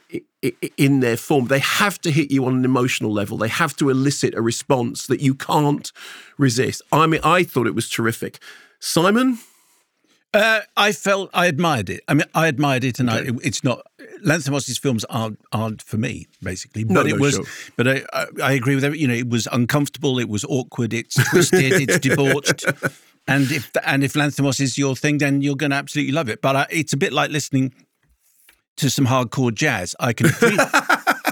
[0.78, 1.48] in their form.
[1.48, 3.38] They have to hit you on an emotional level.
[3.38, 5.92] They have to elicit a response that you can't
[6.38, 6.82] resist.
[6.94, 8.40] I mean, I thought it was terrific.
[8.80, 9.40] Simon.
[10.34, 12.02] Uh, I felt I admired it.
[12.08, 13.32] I mean, I admired it, and okay.
[13.32, 13.82] I, it's not
[14.24, 16.84] Lanthimos's films aren't aren't for me, basically.
[16.84, 17.36] But no, it no, was.
[17.36, 17.46] Sure.
[17.76, 19.02] But I, I, I agree with everything.
[19.02, 20.20] You know, it was uncomfortable.
[20.20, 20.94] It was awkward.
[20.94, 21.90] It's twisted.
[21.90, 22.66] it's debauched.
[23.28, 26.42] And if and if Lanthimos is your thing, then you're going to absolutely love it.
[26.42, 27.74] But I, it's a bit like listening
[28.78, 29.96] to some hardcore jazz.
[30.00, 30.28] I can.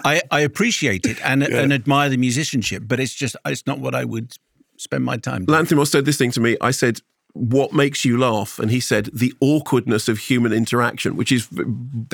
[0.06, 1.60] I, I appreciate it and, yeah.
[1.60, 4.38] and admire the musicianship, but it's just it's not what I would
[4.78, 5.44] spend my time.
[5.46, 5.66] Doing.
[5.66, 6.56] Lanthimos said this thing to me.
[6.62, 7.02] I said,
[7.38, 8.60] what makes you laugh?
[8.60, 11.48] And he said, the awkwardness of human interaction, which is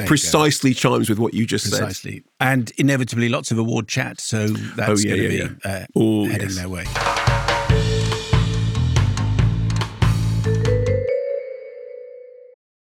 [0.06, 2.18] precisely chimes with what you just precisely.
[2.18, 2.24] said.
[2.40, 4.20] And inevitably lots of award chat.
[4.20, 5.72] So that's oh, yeah, going to yeah, be yeah.
[5.72, 6.58] Uh, oh, heading yes.
[6.58, 6.84] their way.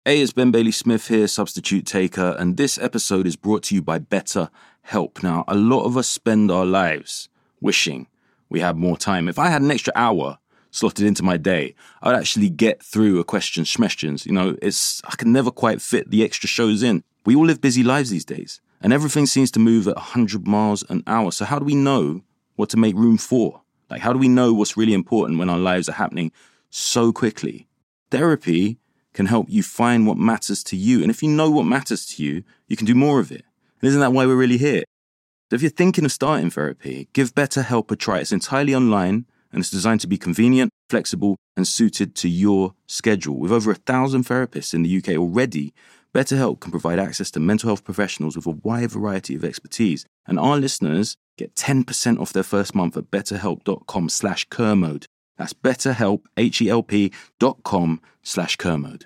[0.05, 3.81] Hey, it's Ben Bailey Smith here, substitute taker, and this episode is brought to you
[3.81, 4.49] by Better
[4.81, 5.23] Help.
[5.23, 7.29] Now, a lot of us spend our lives
[7.61, 8.07] wishing
[8.49, 9.29] we had more time.
[9.29, 10.39] If I had an extra hour,
[10.73, 14.25] slotted into my day, I would actually get through a question smestions.
[14.25, 17.03] You know, it's I can never quite fit the extra shows in.
[17.25, 20.83] We all live busy lives these days, and everything seems to move at 100 miles
[20.89, 21.31] an hour.
[21.31, 22.21] So how do we know
[22.55, 23.61] what to make room for?
[23.89, 26.31] Like how do we know what's really important when our lives are happening
[26.69, 27.67] so quickly?
[28.09, 28.79] Therapy
[29.13, 31.01] can help you find what matters to you.
[31.01, 33.45] And if you know what matters to you, you can do more of it.
[33.79, 34.83] And isn't that why we're really here?
[35.49, 38.19] So if you're thinking of starting therapy, give BetterHelp a try.
[38.19, 43.37] It's entirely online and it's designed to be convenient, flexible, and suited to your schedule.
[43.37, 45.73] With over a thousand therapists in the UK already,
[46.13, 50.05] BetterHelp can provide access to mental health professionals with a wide variety of expertise.
[50.27, 55.05] And our listeners get 10% off their first month at betterhelp.com slash kermode.
[55.37, 59.05] That's betterhelp, H-E-L-P dot com slash kermode.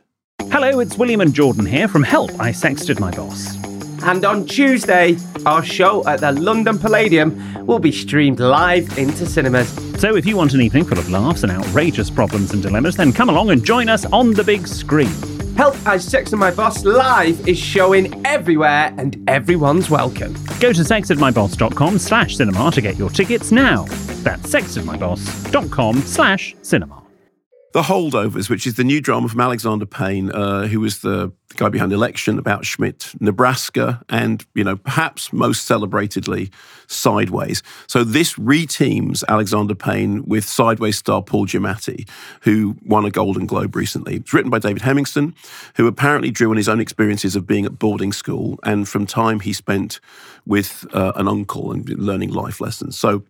[0.52, 3.77] Hello, it's William and Jordan here from Help, I Sexted My Boss.
[4.04, 9.70] And on Tuesday, our show at the London Palladium will be streamed live into cinemas.
[10.00, 13.12] So if you want an evening full of laughs and outrageous problems and dilemmas, then
[13.12, 15.12] come along and join us on the big screen.
[15.56, 20.34] Help I Sexted My Boss Live is showing everywhere and everyone's welcome.
[20.60, 23.86] Go to sextedmyboss.com slash cinema to get your tickets now.
[24.22, 27.07] That's sextedmyboss.com slash cinema.
[27.78, 31.70] The Holdovers, which is the new drama from Alexander Payne, uh, who was the guy
[31.70, 36.52] behind Election, about Schmidt, Nebraska, and, you know, perhaps most celebratedly,
[36.88, 37.62] Sideways.
[37.86, 42.10] So this reteams Alexander Payne with Sideways star Paul Giamatti,
[42.42, 44.16] who won a Golden Globe recently.
[44.16, 45.36] It's written by David Hemingson,
[45.76, 49.40] who apparently drew on his own experiences of being at boarding school and from time
[49.42, 50.00] he spent
[50.48, 52.98] with uh, an uncle and learning life lessons.
[52.98, 53.24] So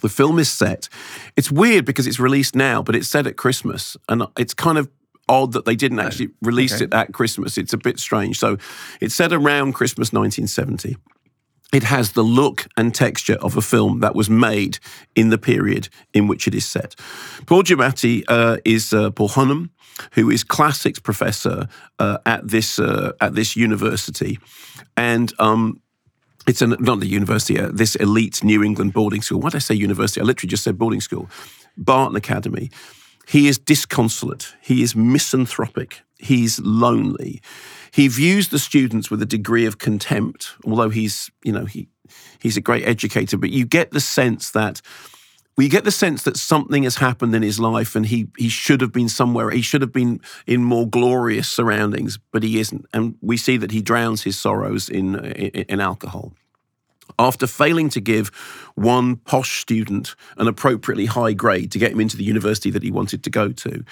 [0.00, 0.88] the film is set.
[1.36, 4.88] It's weird because it's released now, but it's set at Christmas, and it's kind of
[5.28, 6.84] odd that they didn't actually release okay.
[6.84, 7.58] it at Christmas.
[7.58, 8.38] It's a bit strange.
[8.38, 8.56] So
[9.00, 10.96] it's set around Christmas 1970.
[11.72, 14.78] It has the look and texture of a film that was made
[15.14, 16.94] in the period in which it is set.
[17.44, 19.68] Paul Giamatti uh, is uh, Paul Hunham,
[20.12, 24.38] who is classics professor uh, at this uh, at this university,
[24.96, 25.82] and um,
[26.48, 29.40] it's an, not the university, uh, this elite New England boarding school.
[29.40, 30.20] Why did I say university?
[30.20, 31.28] I literally just said boarding school.
[31.76, 32.70] Barton Academy.
[33.26, 34.54] He is disconsolate.
[34.62, 36.02] He is misanthropic.
[36.18, 37.42] He's lonely.
[37.92, 41.88] He views the students with a degree of contempt, although he's, you know, he
[42.40, 44.80] he's a great educator, but you get the sense that
[45.58, 48.80] we get the sense that something has happened in his life and he he should
[48.80, 49.50] have been somewhere.
[49.50, 52.86] He should have been in more glorious surroundings but he isn't.
[52.94, 56.32] And we see that he drowns his sorrows in in, in alcohol.
[57.18, 58.28] After failing to give
[58.76, 62.92] one posh student an appropriately high grade to get him into the university that he
[62.92, 63.84] wanted to go to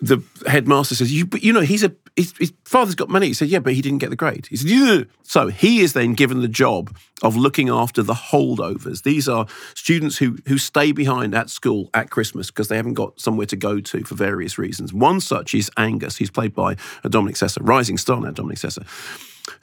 [0.00, 3.48] the headmaster says, "You, you know, he's a his, his, father's got money." He said,
[3.48, 5.02] "Yeah, but he didn't get the grade." He said, yeah.
[5.22, 9.02] "So he is then given the job of looking after the holdovers.
[9.02, 13.20] These are students who who stay behind at school at Christmas because they haven't got
[13.20, 14.92] somewhere to go to for various reasons.
[14.92, 16.16] One such is Angus.
[16.16, 18.86] He's played by Dominic Sessa, rising star now, Dominic Sessa,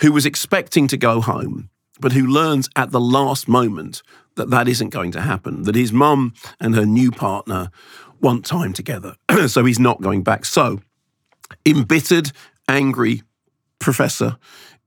[0.01, 4.01] who was expecting to go home." But who learns at the last moment
[4.35, 7.71] that that isn't going to happen, that his mum and her new partner
[8.21, 9.15] want time together.
[9.47, 10.45] so he's not going back.
[10.45, 10.81] So,
[11.65, 12.31] embittered,
[12.67, 13.21] angry
[13.79, 14.37] professor,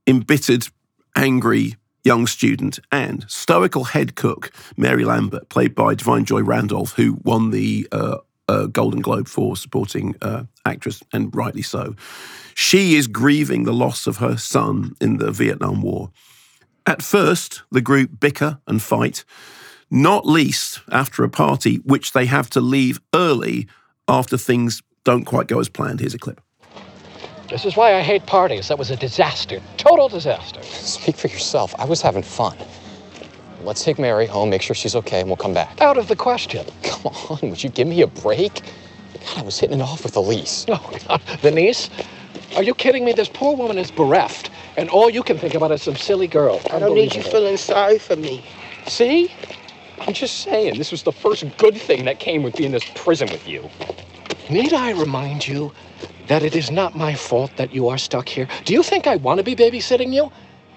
[0.07, 0.67] embittered,
[1.15, 7.19] angry young student, and stoical head cook, Mary Lambert, played by Da'Vine Joy Randolph, who
[7.23, 11.95] won the uh, uh, Golden Globe for supporting uh, actress, and rightly so.
[12.55, 16.11] She is grieving the loss of her son in the Vietnam War.
[16.85, 19.23] At first, the group bicker and fight
[19.91, 23.67] not least after a party which they have to leave early
[24.07, 25.99] after things don't quite go as planned.
[25.99, 26.41] Here's a clip.
[27.49, 28.67] This is why I hate parties.
[28.67, 29.59] That was a disaster.
[29.77, 30.61] Total disaster.
[30.61, 31.73] Speak for yourself.
[31.79, 32.55] I was having fun.
[33.63, 35.81] Let's take Mary home, make sure she's okay, and we'll come back.
[35.81, 36.65] Out of the question.
[36.83, 38.61] Come on, would you give me a break?
[39.25, 40.65] God, I was hitting it off with Elise.
[40.69, 41.89] Oh, the niece?
[42.55, 43.13] Are you kidding me?
[43.13, 46.61] This poor woman is bereft, and all you can think about is some silly girl.
[46.71, 48.45] I don't need you feeling sorry for me.
[48.87, 49.31] See?
[50.01, 52.85] I'm just saying, this was the first good thing that came with being in this
[52.95, 53.69] prison with you.
[54.49, 55.73] Need I remind you
[56.27, 58.47] that it is not my fault that you are stuck here?
[58.65, 60.31] Do you think I want to be babysitting you?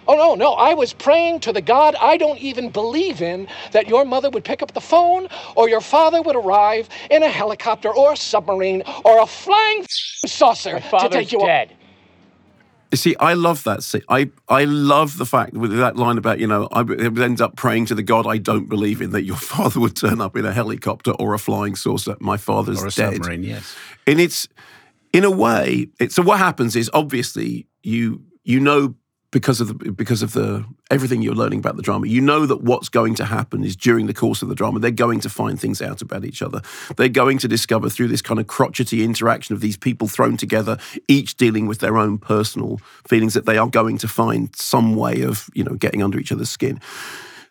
[0.09, 0.55] Oh, no, no.
[0.55, 4.45] I was praying to the God I don't even believe in that your mother would
[4.45, 8.83] pick up the phone or your father would arrive in a helicopter or a submarine
[9.05, 9.87] or a flying
[10.27, 11.71] saucer to take you dead.
[12.93, 13.83] You see, I love that.
[13.83, 17.57] See, I I love the fact with that line about you know I end up
[17.57, 20.45] praying to the God I don't believe in that your father would turn up in
[20.45, 22.17] a helicopter or a flying saucer.
[22.21, 23.15] My father's or a dead.
[23.15, 23.75] submarine, yes.
[24.07, 24.47] And it's
[25.13, 25.89] in a way.
[25.99, 28.95] It's so what happens is obviously you you know
[29.33, 32.07] because of the because of the everything you're learning about the drama.
[32.07, 34.91] You know that what's going to happen is during the course of the drama they're
[34.93, 36.61] going to find things out about each other.
[36.97, 40.79] They're going to discover through this kind of crotchety interaction of these people thrown together
[41.09, 45.23] each dealing with their own personal feelings that they are going to find some way
[45.23, 46.79] of you know getting under each other's skin.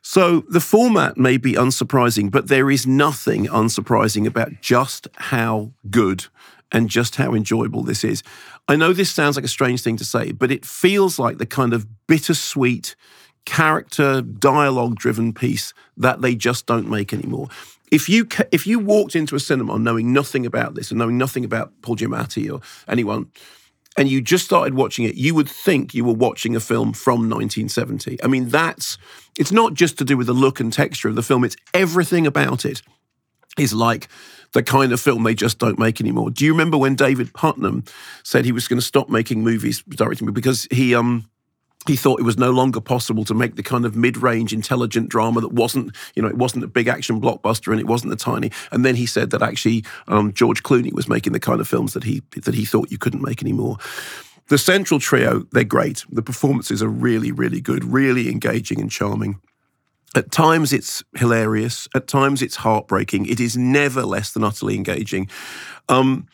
[0.03, 6.27] So the format may be unsurprising but there is nothing unsurprising about just how good
[6.71, 8.23] and just how enjoyable this is.
[8.71, 11.45] I know this sounds like a strange thing to say, but it feels like the
[11.45, 12.95] kind of bittersweet,
[13.43, 17.49] character dialogue driven piece that they just don't make anymore.
[17.91, 21.43] If you if you walked into a cinema knowing nothing about this and knowing nothing
[21.43, 23.29] about Paul Giamatti or anyone,
[23.97, 27.29] and you just started watching it, you would think you were watching a film from
[27.29, 28.23] 1970.
[28.23, 28.97] I mean, that's
[29.37, 32.25] it's not just to do with the look and texture of the film; it's everything
[32.25, 32.81] about it
[33.57, 34.07] is like
[34.53, 36.29] the kind of film they just don't make anymore.
[36.29, 37.89] Do you remember when David Puttnam
[38.23, 41.25] said he was going to stop making movies, directing because he um
[41.87, 45.41] he thought it was no longer possible to make the kind of mid-range intelligent drama
[45.41, 48.51] that wasn't you know it wasn't a big action blockbuster and it wasn't the tiny.
[48.71, 51.93] And then he said that actually um, George Clooney was making the kind of films
[51.93, 53.77] that he that he thought you couldn't make anymore.
[54.47, 56.05] The central trio they're great.
[56.11, 59.39] The performances are really really good really engaging and charming
[60.15, 61.87] at times it's hilarious.
[61.95, 63.25] At times it's heartbreaking.
[63.27, 65.29] It is never less than utterly engaging.
[65.87, 66.27] Um,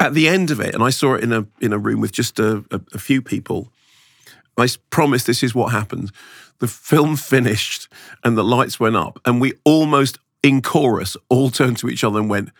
[0.00, 2.12] at the end of it, and I saw it in a in a room with
[2.12, 3.68] just a, a, a few people.
[4.58, 6.10] I promise this is what happened.
[6.58, 7.88] The film finished
[8.22, 12.18] and the lights went up, and we almost in chorus all turned to each other
[12.18, 12.50] and went,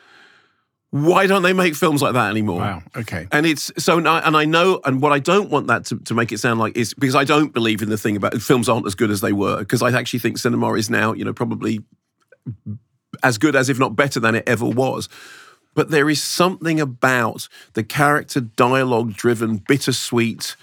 [0.93, 2.61] why don't they make films like that anymore?
[2.61, 2.83] Wow.
[2.95, 3.27] Okay.
[3.33, 6.33] And it's so, and I know, and what I don't want that to, to make
[6.33, 8.95] it sound like is because I don't believe in the thing about films aren't as
[8.95, 11.81] good as they were, because I actually think cinema is now, you know, probably
[13.23, 15.09] as good as, if not better than it ever was.
[15.75, 20.57] But there is something about the character dialogue driven, bittersweet,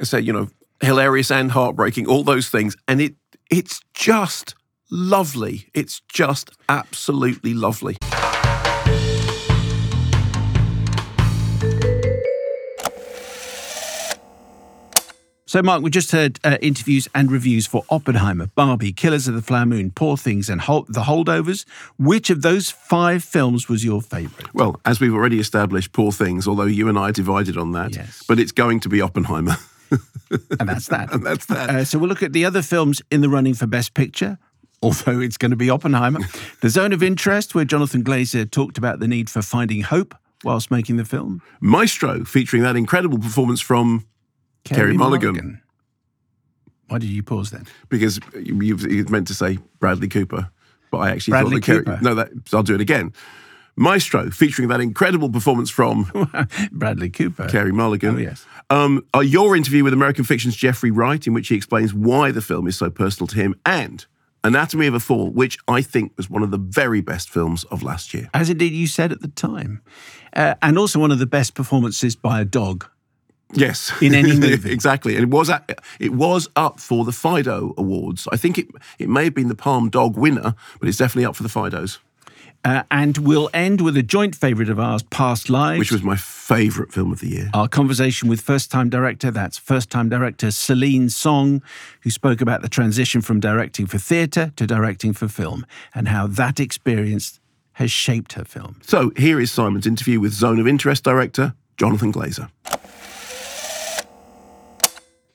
[0.00, 0.48] I say, you know,
[0.80, 2.74] hilarious and heartbreaking, all those things.
[2.88, 3.16] And it
[3.50, 4.54] it's just
[4.90, 5.68] lovely.
[5.74, 7.98] It's just absolutely lovely.
[15.54, 19.40] So, Mark, we just heard uh, interviews and reviews for Oppenheimer, Barbie, Killers of the
[19.40, 21.64] Flower Moon, Poor Things, and Hol- The Holdovers.
[21.96, 24.52] Which of those five films was your favourite?
[24.52, 27.94] Well, as we've already established, Poor Things, although you and I divided on that.
[27.94, 28.24] Yes.
[28.26, 29.54] But it's going to be Oppenheimer.
[30.58, 31.12] and that's that.
[31.12, 31.70] and that's that.
[31.70, 34.38] Uh, so we'll look at the other films in the running for Best Picture.
[34.82, 36.18] Although it's going to be Oppenheimer.
[36.62, 40.72] the Zone of Interest, where Jonathan Glazer talked about the need for finding hope whilst
[40.72, 41.42] making the film.
[41.60, 44.04] Maestro, featuring that incredible performance from
[44.64, 45.34] Carey Mulligan.
[45.34, 45.60] Mulligan.
[46.88, 47.66] Why did you pause then?
[47.88, 50.50] Because you, you meant to say Bradley Cooper,
[50.90, 51.98] but I actually Bradley thought that Cooper.
[52.02, 53.12] no, that I'll do it again.
[53.76, 56.08] Maestro, featuring that incredible performance from
[56.72, 58.16] Bradley Cooper, Carey Mulligan.
[58.16, 58.46] Oh yes.
[58.70, 62.40] Um, uh, your interview with American Fiction's Jeffrey Wright, in which he explains why the
[62.40, 64.06] film is so personal to him, and
[64.44, 67.82] Anatomy of a Fall, which I think was one of the very best films of
[67.82, 68.28] last year.
[68.34, 69.80] As indeed you said at the time,
[70.34, 72.86] uh, and also one of the best performances by a dog
[73.54, 75.16] Yes, in any movie, exactly.
[75.16, 78.28] And it was at, it was up for the Fido Awards.
[78.32, 81.36] I think it it may have been the Palm Dog winner, but it's definitely up
[81.36, 81.98] for the Fidos.
[82.64, 86.16] Uh, and we'll end with a joint favourite of ours, Past Lives, which was my
[86.16, 87.50] favourite film of the year.
[87.52, 91.62] Our conversation with first-time director, that's first-time director Celine Song,
[92.00, 96.26] who spoke about the transition from directing for theatre to directing for film, and how
[96.26, 97.38] that experience
[97.74, 98.80] has shaped her film.
[98.82, 102.48] So here is Simon's interview with Zone of Interest director Jonathan Glazer.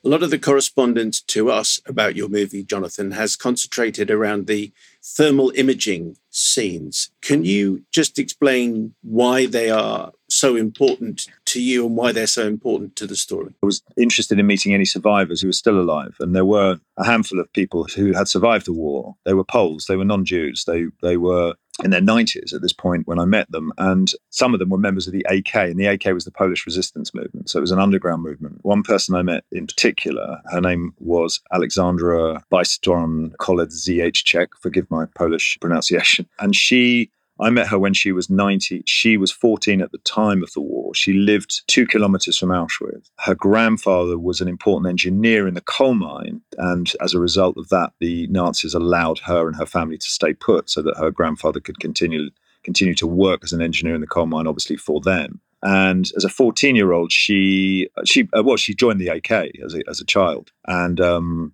[0.02, 4.72] A lot of the correspondence to us about your movie, Jonathan, has concentrated around the
[5.02, 7.10] thermal imaging scenes.
[7.20, 12.46] Can you just explain why they are so important to you and why they're so
[12.46, 13.52] important to the story?
[13.62, 17.04] I was interested in meeting any survivors who were still alive, and there were a
[17.04, 19.16] handful of people who had survived the war.
[19.26, 22.72] They were Poles, they were non Jews, they, they were in their 90s at this
[22.72, 23.72] point when I met them.
[23.78, 26.66] And some of them were members of the AK, and the AK was the Polish
[26.66, 27.50] resistance movement.
[27.50, 28.58] So it was an underground movement.
[28.62, 35.58] One person I met in particular, her name was Alexandra Bystron Kolodziejczyk, forgive my Polish
[35.60, 36.26] pronunciation.
[36.38, 37.10] And she
[37.40, 38.82] I met her when she was 90.
[38.86, 40.94] She was 14 at the time of the war.
[40.94, 43.10] She lived two kilometers from Auschwitz.
[43.18, 46.42] Her grandfather was an important engineer in the coal mine.
[46.58, 50.34] And as a result of that, the Nazis allowed her and her family to stay
[50.34, 52.30] put so that her grandfather could continue,
[52.62, 55.40] continue to work as an engineer in the coal mine, obviously for them.
[55.62, 59.30] And as a 14 year old, she, she uh, well, she joined the AK
[59.64, 60.52] as a, as a child.
[60.66, 61.52] And um,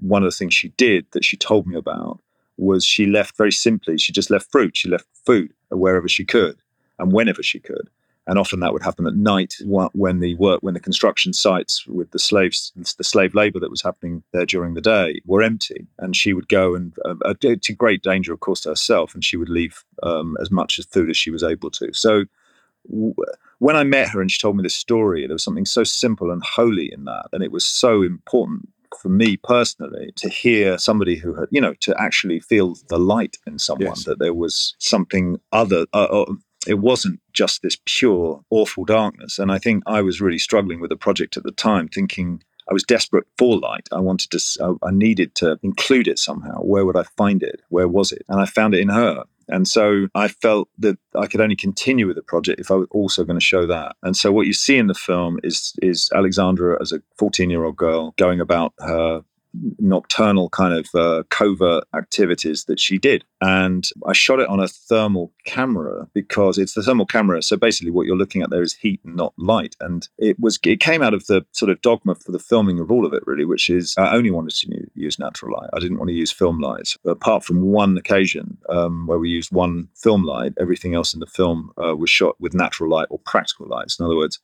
[0.00, 2.20] one of the things she did that she told me about
[2.56, 3.98] was she left very simply.
[3.98, 4.76] She just left fruit.
[4.76, 6.56] She left food wherever she could
[6.98, 7.90] and whenever she could.
[8.26, 12.10] And often that would happen at night when the work, when the construction sites with
[12.12, 15.86] the slaves, the slave labor that was happening there during the day were empty.
[15.98, 19.22] And she would go and, uh, uh to great danger, of course, to herself, and
[19.22, 21.92] she would leave um, as much as food as she was able to.
[21.92, 22.24] So
[22.88, 23.14] w-
[23.58, 26.30] when I met her and she told me this story, there was something so simple
[26.30, 27.28] and holy in that.
[27.32, 31.74] And it was so important for me personally to hear somebody who had, you know,
[31.80, 34.04] to actually feel the light in someone yes.
[34.04, 35.86] that there was something other.
[35.92, 36.32] Uh, uh,
[36.66, 39.38] it wasn't just this pure awful darkness.
[39.38, 42.72] And I think I was really struggling with the project at the time, thinking I
[42.72, 43.88] was desperate for light.
[43.92, 46.60] I wanted to, I needed to include it somehow.
[46.60, 47.60] Where would I find it?
[47.68, 48.24] Where was it?
[48.28, 49.24] And I found it in her.
[49.48, 52.88] And so I felt that I could only continue with the project if I was
[52.90, 53.96] also going to show that.
[54.02, 57.64] And so what you see in the film is is Alexandra as a 14 year
[57.64, 59.22] old girl going about her
[59.78, 63.24] nocturnal kind of uh, covert activities that she did.
[63.40, 67.42] And I shot it on a thermal camera because it's the thermal camera.
[67.42, 69.76] So basically, what you're looking at there is heat not light.
[69.80, 72.90] And it was it came out of the sort of dogma for the filming of
[72.90, 75.70] all of it, really, which is I only wanted to use natural light.
[75.72, 76.96] I didn't want to use film lights.
[77.04, 81.26] Apart from one occasion um, where we used one film light, everything else in the
[81.26, 83.98] film uh, was shot with natural light or practical lights.
[83.98, 84.40] In other words,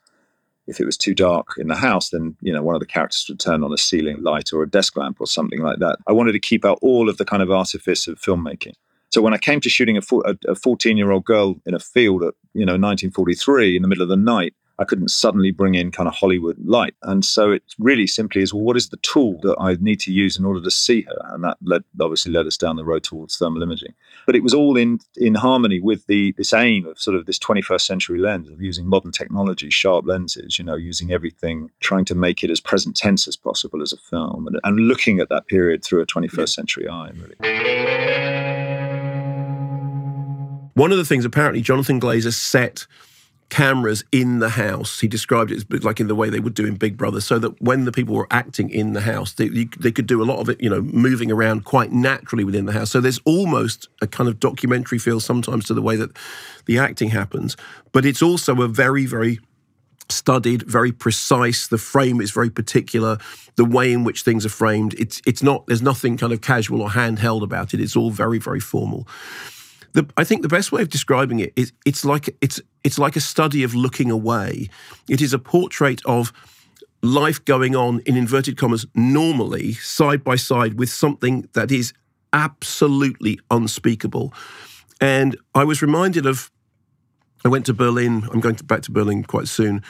[0.71, 3.27] if it was too dark in the house, then you know one of the characters
[3.29, 5.99] would turn on a ceiling light or a desk lamp or something like that.
[6.07, 8.75] I wanted to keep out all of the kind of artifice of filmmaking.
[9.11, 12.35] So when I came to shooting a 14 year old girl in a field at
[12.55, 16.09] you know 1943 in the middle of the night, I couldn't suddenly bring in kind
[16.09, 16.95] of Hollywood light.
[17.03, 20.13] And so it really simply is well, what is the tool that I need to
[20.13, 21.19] use in order to see her?
[21.35, 23.93] And that led, obviously led us down the road towards thermal imaging.
[24.25, 27.39] But it was all in in harmony with the this aim of sort of this
[27.39, 32.15] 21st century lens of using modern technology, sharp lenses, you know, using everything, trying to
[32.15, 35.47] make it as present tense as possible as a film, and, and looking at that
[35.47, 36.45] period through a 21st yeah.
[36.47, 37.37] century eye, really.
[40.75, 42.87] One of the things apparently Jonathan Glazer set
[43.51, 45.01] cameras in the house.
[45.01, 47.39] He described it as like in the way they would do in Big Brother, so
[47.39, 50.39] that when the people were acting in the house, they, they could do a lot
[50.39, 52.91] of it, you know, moving around quite naturally within the house.
[52.91, 56.17] So there's almost a kind of documentary feel sometimes to the way that
[56.67, 57.57] the acting happens,
[57.93, 59.41] but it's also a very, very
[60.09, 61.69] studied, very precise.
[61.69, 63.19] The frame is very particular.
[63.57, 65.67] The way in which things are framed, it's it's not.
[65.67, 67.81] There's nothing kind of casual or handheld about it.
[67.81, 69.07] It's all very, very formal.
[69.93, 73.17] The, I think the best way of describing it is it's like it's it's like
[73.17, 74.69] a study of looking away.
[75.09, 76.33] It is a portrait of
[77.03, 81.93] life going on in inverted commas normally side by side with something that is
[82.33, 84.33] absolutely unspeakable.
[85.01, 86.51] And I was reminded of
[87.45, 88.29] I went to Berlin.
[88.33, 89.83] I'm going to, back to Berlin quite soon.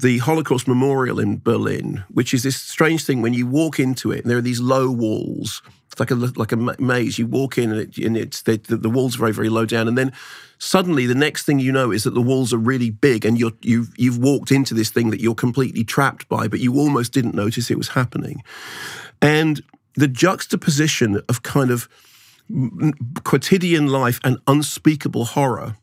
[0.00, 4.20] The Holocaust Memorial in Berlin, which is this strange thing when you walk into it,
[4.22, 5.60] and there are these low walls.
[5.90, 7.18] It's like a like a maze.
[7.18, 9.88] You walk in and, it, and it's the, the walls are very very low down,
[9.88, 10.12] and then
[10.58, 13.56] suddenly the next thing you know is that the walls are really big, and you're
[13.62, 17.34] you've you've walked into this thing that you're completely trapped by, but you almost didn't
[17.34, 18.44] notice it was happening,
[19.20, 19.62] and
[19.94, 21.88] the juxtaposition of kind of
[23.24, 25.76] quotidian life and unspeakable horror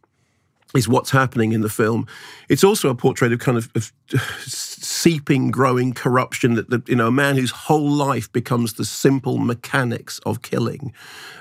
[0.76, 2.08] is what's happening in the film.
[2.50, 3.92] It's also a portrait of kind of, of
[4.46, 9.38] seeping, growing corruption that, that, you know, a man whose whole life becomes the simple
[9.38, 10.94] mechanics of killing.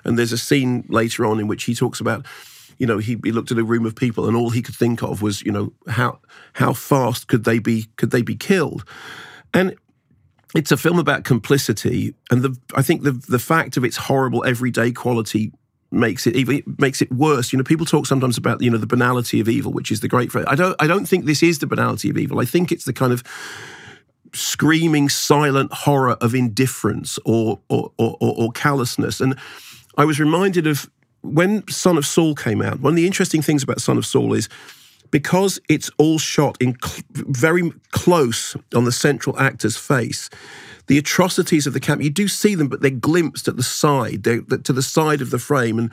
[0.05, 2.25] And there's a scene later on in which he talks about,
[2.79, 5.03] you know, he, he looked at a room of people and all he could think
[5.03, 6.21] of was, you know, how
[6.55, 8.85] how fast could they be could they be killed?
[9.53, 9.77] And
[10.55, 14.45] it's a film about complicity, and the I think the the fact of its horrible
[14.45, 15.53] everyday quality
[15.91, 17.53] makes it even makes it worse.
[17.53, 20.09] You know, people talk sometimes about you know the banality of evil, which is the
[20.09, 20.31] great.
[20.47, 22.41] I don't I don't think this is the banality of evil.
[22.41, 23.23] I think it's the kind of
[24.33, 29.21] screaming silent horror of indifference or or, or, or callousness.
[29.21, 29.37] And
[29.97, 30.91] I was reminded of
[31.23, 32.81] when Son of Saul came out.
[32.81, 34.49] One of the interesting things about Son of Saul is
[35.15, 40.29] because it's all shot in cl- very close on the central actor's face
[40.87, 44.25] the atrocities of the camp, you do see them, but they're glimpsed at the side,
[44.25, 45.79] they're, to the side of the frame.
[45.79, 45.91] And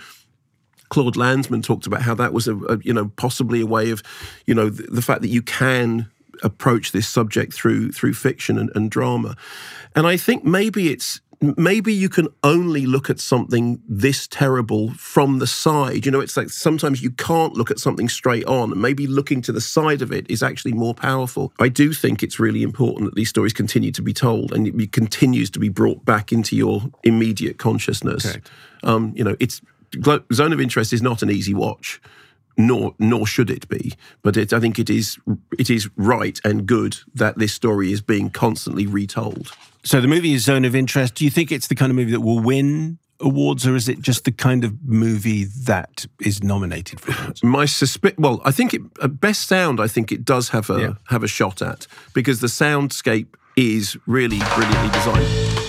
[0.90, 4.04] Claude Lanzmann talked about how that was a, a you know possibly a way of
[4.46, 6.10] you know the, the, fact that you can
[6.44, 9.38] approach this subject through through fiction and, and drama,
[9.96, 15.40] and I think maybe it's maybe you can only look at something this terrible from
[15.40, 16.06] the side.
[16.06, 18.80] You know, it's like sometimes you can't look at something straight on.
[18.80, 21.52] Maybe looking to the side of it is actually more powerful.
[21.60, 24.92] I do think it's really important that these stories continue to be told and it
[24.92, 28.38] continues to be brought back into your immediate consciousness.
[28.84, 29.62] Um, you know, it's
[30.34, 32.00] Zone of Interest is not an easy watch
[32.58, 33.94] nor nor should it be.
[34.22, 35.18] But it, I think it is
[35.58, 39.52] it is right and good that this story is being constantly retold.
[39.84, 41.16] So the movie is Zone of Interest.
[41.16, 44.02] Do you think it's the kind of movie that will win awards, or is it
[44.02, 47.44] just the kind of movie that is nominated for awards?
[47.44, 48.20] My suspect.
[48.20, 48.82] Well, I think it
[49.20, 49.80] best sound.
[49.80, 50.94] I think it does have a yeah.
[51.10, 55.61] have a shot at because the soundscape is really brilliantly designed.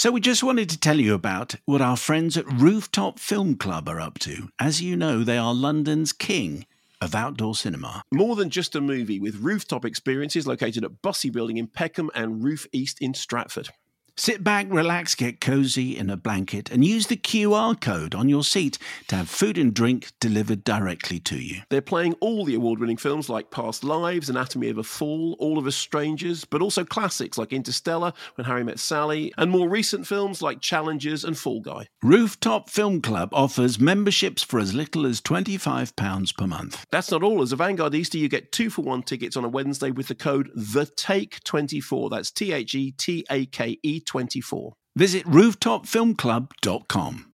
[0.00, 3.88] So, we just wanted to tell you about what our friends at Rooftop Film Club
[3.88, 4.48] are up to.
[4.56, 6.66] As you know, they are London's king
[7.00, 8.04] of outdoor cinema.
[8.12, 12.44] More than just a movie, with rooftop experiences located at Bussey Building in Peckham and
[12.44, 13.70] Roof East in Stratford.
[14.20, 18.42] Sit back, relax, get cozy in a blanket, and use the QR code on your
[18.42, 21.62] seat to have food and drink delivered directly to you.
[21.70, 25.56] They're playing all the award winning films like Past Lives, Anatomy of a Fall, All
[25.56, 30.04] of Us Strangers, but also classics like Interstellar, When Harry Met Sally, and more recent
[30.04, 31.86] films like Challengers and Fall Guy.
[32.02, 36.84] Rooftop Film Club offers memberships for as little as £25 per month.
[36.90, 37.40] That's not all.
[37.40, 40.16] As a Vanguard Easter, you get two for one tickets on a Wednesday with the
[40.16, 42.10] code THETAKE24.
[42.10, 44.72] That's T H E T A K E 24.
[44.96, 47.32] Visit rooftopfilmclub.com.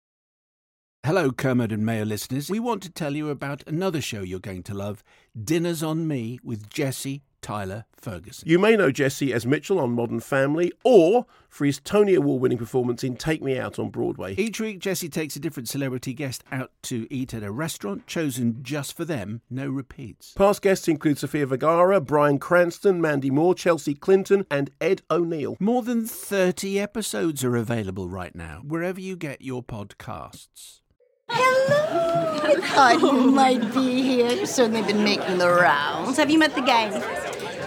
[1.06, 2.50] Hello, Kermode and Mayo listeners.
[2.50, 5.02] We want to tell you about another show you're going to love
[5.42, 8.48] Dinners on Me with Jesse Tyler Ferguson.
[8.48, 12.58] You may know Jesse as Mitchell on Modern Family or for his Tony Award winning
[12.58, 14.36] performance in Take Me Out on Broadway.
[14.36, 18.60] Each week, Jesse takes a different celebrity guest out to eat at a restaurant chosen
[18.62, 20.34] just for them, no repeats.
[20.34, 25.58] Past guests include Sofia Vergara, Bryan Cranston, Mandy Moore, Chelsea Clinton, and Ed O'Neill.
[25.60, 30.82] More than 30 episodes are available right now, wherever you get your podcasts.
[31.30, 32.40] Hello!
[32.82, 34.32] I thought you might be here.
[34.32, 36.18] You've certainly been making the rounds.
[36.18, 36.92] Have you met the gang?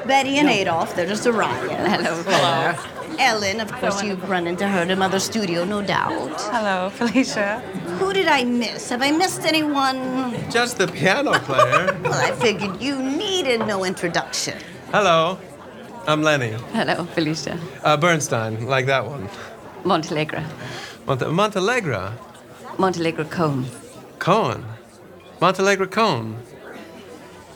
[0.06, 1.76] Betty and Adolf, they're just arriving.
[1.76, 2.78] Hello, Claire.
[3.18, 6.40] Ellen, of course, you've run into her at another studio, no doubt.
[6.50, 7.60] Hello, Felicia.
[7.98, 8.88] Who did I miss?
[8.90, 10.34] Have I missed anyone?
[10.50, 11.98] Just the piano player.
[12.02, 14.58] well, I figured you needed no introduction.
[14.90, 15.38] Hello,
[16.06, 16.52] I'm Lenny.
[16.72, 17.58] Hello, Felicia.
[17.84, 19.28] Uh, Bernstein, like that one.
[19.84, 20.44] Montealegre.
[21.06, 22.12] Monte- Montealegre?
[22.78, 23.66] Montealegre Cohn.
[24.18, 24.64] Cohen.
[25.40, 26.38] Montealegre Cohn.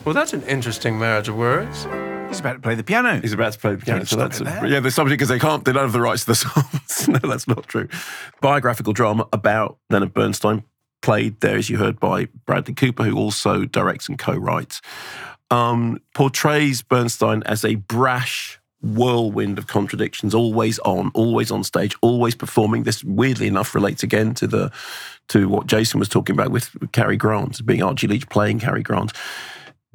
[0.05, 1.85] Well, that's an interesting marriage of words.
[2.27, 3.19] He's about to play the piano.
[3.21, 4.05] He's about to play the piano.
[4.05, 4.65] So that's there.
[4.65, 5.63] yeah, the subject because they can't.
[5.63, 7.07] They don't have the rights to the songs.
[7.07, 7.87] no, that's not true.
[8.41, 10.63] Biographical drama about Leonard Bernstein,
[11.01, 14.81] played there as you heard by Bradley Cooper, who also directs and co-writes.
[15.49, 22.35] Um, portrays Bernstein as a brash whirlwind of contradictions, always on, always on stage, always
[22.35, 22.83] performing.
[22.83, 24.71] This weirdly enough relates again to the
[25.29, 29.13] to what Jason was talking about with Cary Grant, being Archie Leach playing Cary Grant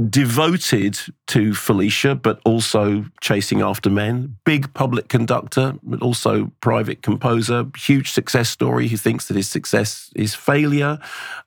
[0.09, 0.99] devoted
[1.29, 4.37] to Felicia, but also chasing after men.
[4.45, 7.67] Big public conductor, but also private composer.
[7.77, 10.99] Huge success story who thinks that his success is failure.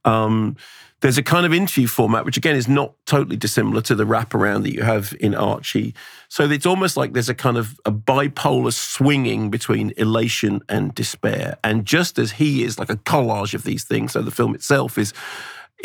[0.03, 0.56] Um,
[1.01, 4.64] there's a kind of interview format, which again is not totally dissimilar to the wraparound
[4.64, 5.93] that you have in Archie.
[6.30, 11.58] So it's almost like there's a kind of a bipolar swinging between elation and despair.
[11.64, 14.97] And just as he is like a collage of these things, so the film itself
[14.97, 15.14] is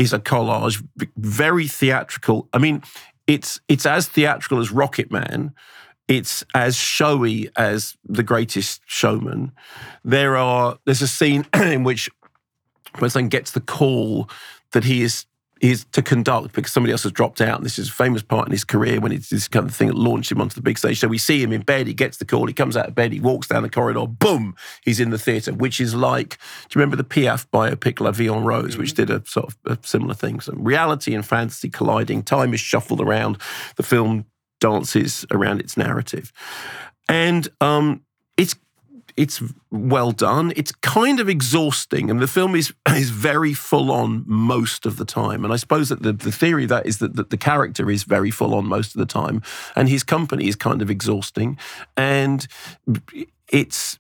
[0.01, 0.83] is a collage,
[1.19, 2.49] very theatrical.
[2.55, 2.83] I mean,
[3.27, 5.53] it's it's as theatrical as Rocket Man.
[6.09, 9.53] It's as showy as The Greatest Showman.
[10.03, 12.09] There are there's a scene in which
[12.99, 14.29] Bernstein gets the call
[14.73, 15.27] that he is
[15.61, 17.59] is to conduct because somebody else has dropped out.
[17.59, 19.89] And this is a famous part in his career when it's this kind of thing
[19.89, 20.99] that launched him onto the big stage.
[20.99, 23.13] So we see him in bed, he gets the call, he comes out of bed,
[23.13, 26.39] he walks down the corridor, boom, he's in the theatre, which is like,
[26.69, 29.57] do you remember the Piaf biopic La Vie en Rose, which did a sort of
[29.67, 30.41] a similar thing?
[30.41, 33.39] So reality and fantasy colliding, time is shuffled around,
[33.77, 34.25] the film
[34.61, 36.33] dances around its narrative.
[37.09, 38.03] And um,
[38.37, 38.55] it's
[39.21, 40.51] it's well done.
[40.57, 45.05] It's kind of exhausting, and the film is is very full on most of the
[45.05, 45.45] time.
[45.45, 48.05] And I suppose that the, the theory of that is that, that the character is
[48.05, 49.43] very full on most of the time,
[49.77, 51.59] and his company is kind of exhausting,
[51.99, 52.47] and
[53.49, 53.99] it's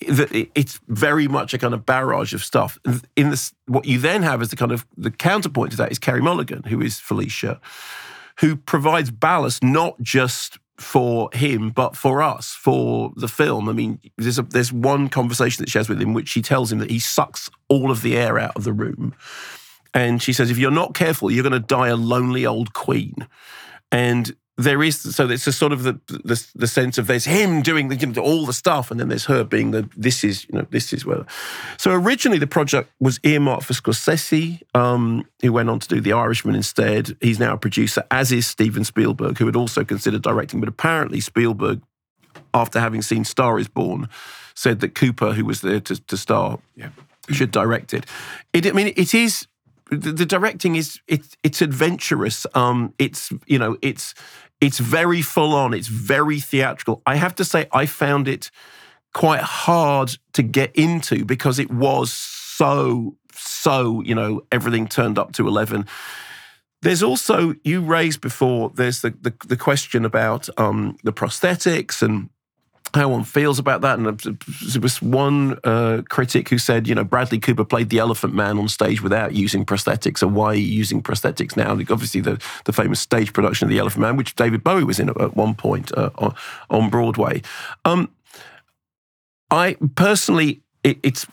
[0.00, 2.76] it's very much a kind of barrage of stuff.
[3.14, 5.98] In this, what you then have is the kind of the counterpoint to that is
[6.00, 7.60] Carey Mulligan, who is Felicia,
[8.40, 13.68] who provides ballast not just for him, but for us, for the film.
[13.68, 16.72] I mean, there's a, there's one conversation that she has with him, which she tells
[16.72, 19.14] him that he sucks all of the air out of the room,
[19.92, 23.14] and she says, "If you're not careful, you're going to die a lonely old queen."
[23.92, 27.62] And there is so it's a sort of the, the the sense of there's him
[27.62, 30.46] doing the, you know, all the stuff, and then there's her being the this is
[30.50, 31.24] you know this is where.
[31.78, 36.12] So originally the project was earmarked for Scorsese, um, who went on to do The
[36.12, 37.16] Irishman instead.
[37.20, 41.20] He's now a producer, as is Steven Spielberg, who had also considered directing, but apparently
[41.20, 41.80] Spielberg,
[42.52, 44.08] after having seen Star Is Born,
[44.54, 46.90] said that Cooper, who was there to, to star, yeah,
[47.30, 48.04] should direct it.
[48.52, 49.46] It I mean it is
[49.90, 52.46] the, the directing is it's it's adventurous.
[52.54, 54.14] Um, it's you know it's
[54.60, 55.74] it's very full on.
[55.74, 57.02] It's very theatrical.
[57.06, 58.50] I have to say, I found it
[59.12, 65.32] quite hard to get into because it was so so you know everything turned up
[65.32, 65.86] to eleven.
[66.82, 68.70] There's also you raised before.
[68.74, 72.30] There's the the, the question about um, the prosthetics and
[72.94, 73.98] how one feels about that.
[73.98, 78.34] And there was one uh, critic who said, you know, Bradley Cooper played the Elephant
[78.34, 80.18] Man on stage without using prosthetics.
[80.18, 81.72] So why are you using prosthetics now?
[81.72, 85.00] And obviously, the, the famous stage production of the Elephant Man, which David Bowie was
[85.00, 86.34] in at, one point uh, on,
[86.70, 87.42] on Broadway.
[87.84, 88.10] Um,
[89.50, 91.26] I personally, it, it's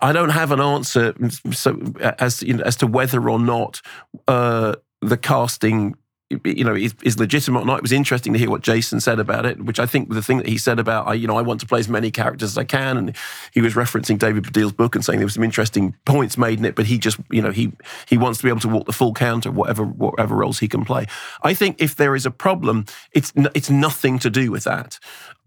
[0.00, 1.14] I don't have an answer
[1.52, 1.78] so
[2.18, 3.82] as you know, as to whether or not
[4.26, 5.94] uh, the casting
[6.30, 7.78] you know is, is, legitimate or not.
[7.78, 10.38] It was interesting to hear what Jason said about it, which I think the thing
[10.38, 12.58] that he said about I you know I want to play as many characters as
[12.58, 13.16] I can, and
[13.52, 16.64] he was referencing David Baddiel's book and saying there were some interesting points made in
[16.66, 17.72] it, but he just you know he
[18.06, 20.68] he wants to be able to walk the full count of whatever whatever roles he
[20.68, 21.06] can play.
[21.42, 24.98] I think if there is a problem, it's it's nothing to do with that.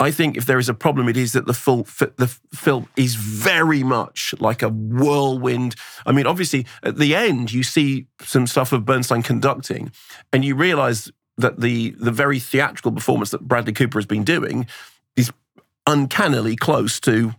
[0.01, 1.83] I think if there is a problem, it is that the full
[2.17, 5.75] the film is very much like a whirlwind.
[6.05, 9.91] I mean, obviously, at the end, you see some stuff of Bernstein conducting,
[10.33, 14.65] and you realize that the the very theatrical performance that Bradley Cooper has been doing
[15.15, 15.31] is
[15.85, 17.35] uncannily close to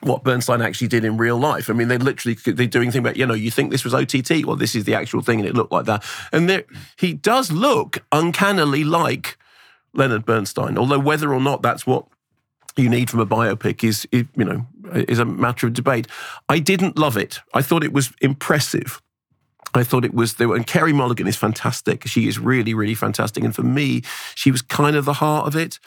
[0.00, 1.70] what Bernstein actually did in real life.
[1.70, 4.44] I mean, they literally they're doing things about you know you think this was OTT,
[4.44, 6.04] well, this is the actual thing, and it looked like that.
[6.32, 6.64] And there,
[6.96, 9.38] he does look uncannily like
[9.94, 10.78] Leonard Bernstein.
[10.78, 12.06] Although whether or not that's what
[12.76, 16.06] you need from a biopic is, you know is a matter of debate.
[16.48, 17.40] I didn't love it.
[17.54, 19.02] I thought it was impressive.
[19.74, 20.54] I thought it was there.
[20.54, 22.06] And Carey Mulligan is fantastic.
[22.06, 23.44] She is really, really fantastic.
[23.44, 24.02] And for me,
[24.34, 25.78] she was kind of the heart of it.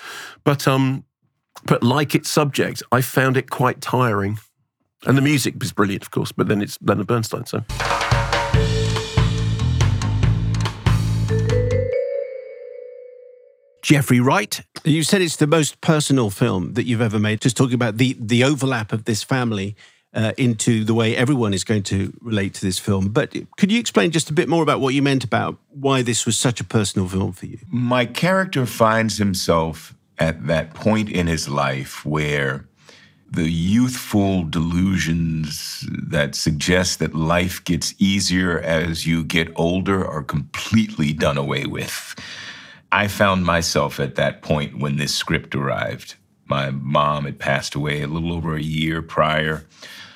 [0.44, 1.04] But um,
[1.66, 4.40] but like its subject, I found it quite tiring.
[5.06, 6.32] And the music was brilliant, of course.
[6.32, 7.64] But then it's Leonard Bernstein, so.
[13.82, 17.42] Jeffrey Wright, you said it's the most personal film that you've ever made.
[17.42, 19.76] Just talking about the the overlap of this family
[20.14, 23.10] uh, into the way everyone is going to relate to this film.
[23.10, 26.26] But could you explain just a bit more about what you meant about why this
[26.26, 27.60] was such a personal film for you?
[27.70, 32.66] My character finds himself at that point in his life where
[33.32, 41.14] the youthful delusions that suggest that life gets easier as you get older are completely
[41.14, 42.14] done away with.
[42.92, 46.16] I found myself at that point when this script arrived.
[46.46, 49.66] My mom had passed away a little over a year prior.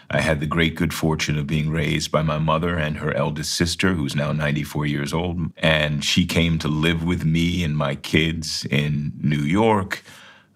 [0.09, 3.53] I had the great good fortune of being raised by my mother and her eldest
[3.53, 5.39] sister, who's now 94 years old.
[5.57, 10.03] And she came to live with me and my kids in New York.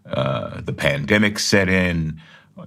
[0.05, 2.22] Uh, the pandemic set in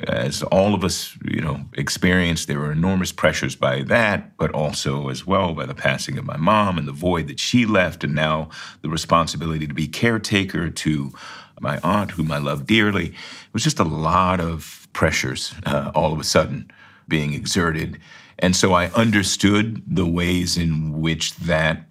[0.08, 5.08] as all of us, you know, experienced, there were enormous pressures by that, but also
[5.08, 8.14] as well by the passing of my mom and the void that she left, and
[8.14, 8.50] now
[8.82, 11.12] the responsibility to be caretaker to
[11.60, 13.06] my aunt, whom I love dearly.
[13.06, 16.70] It was just a lot of pressures uh, all of a sudden
[17.08, 17.98] being exerted.
[18.38, 21.86] And so I understood the ways in which that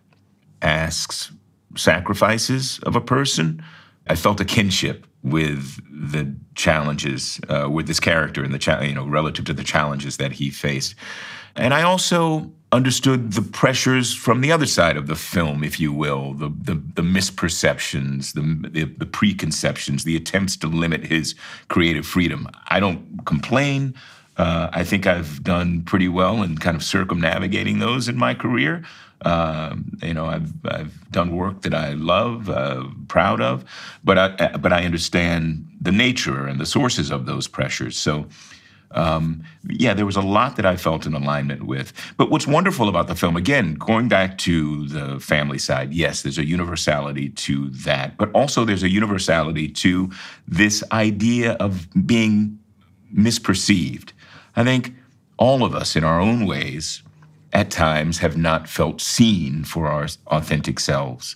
[0.62, 1.32] asks
[1.76, 3.64] sacrifices of a person.
[4.08, 8.94] I felt a kinship with the challenges uh, with this character and the cha- you
[8.94, 10.96] know relative to the challenges that he faced
[11.56, 15.94] and i also understood the pressures from the other side of the film if you
[15.94, 21.36] will the the, the misperceptions the, the, the preconceptions the attempts to limit his
[21.68, 23.94] creative freedom i don't complain
[24.38, 28.84] uh, I think I've done pretty well in kind of circumnavigating those in my career.
[29.24, 33.64] Um, you know, I've I've done work that I love, uh, proud of,
[34.04, 37.98] but I but I understand the nature and the sources of those pressures.
[37.98, 38.28] So.
[38.94, 41.94] Um, yeah, there was a lot that I felt in alignment with.
[42.18, 46.38] But what's wonderful about the film, again, going back to the family side, yes, there's
[46.38, 50.12] a universality to that, but also there's a universality to
[50.46, 52.60] this idea of being
[53.16, 54.12] misperceived.
[54.58, 54.94] I think
[55.38, 57.02] all of us, in our own ways,
[57.54, 61.36] at times have not felt seen for our authentic selves.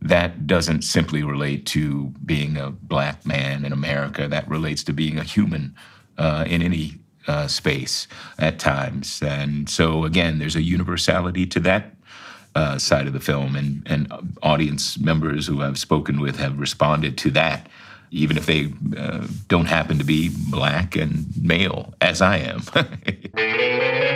[0.00, 4.28] That doesn't simply relate to being a black man in America.
[4.28, 5.74] That relates to being a human
[6.18, 8.06] uh, in any uh, space
[8.38, 9.20] at times.
[9.22, 11.94] And so, again, there's a universality to that
[12.54, 17.18] uh, side of the film, and, and audience members who I've spoken with have responded
[17.18, 17.68] to that
[18.10, 22.62] even if they uh, don't happen to be black and male, as I am.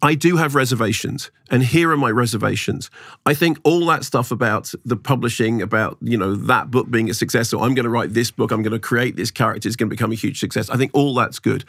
[0.00, 2.88] I do have reservations, and here are my reservations.
[3.26, 7.14] I think all that stuff about the publishing, about you know that book being a
[7.14, 9.76] success, or I'm going to write this book, I'm going to create this character, it's
[9.76, 10.70] going to become a huge success.
[10.70, 11.64] I think all that's good.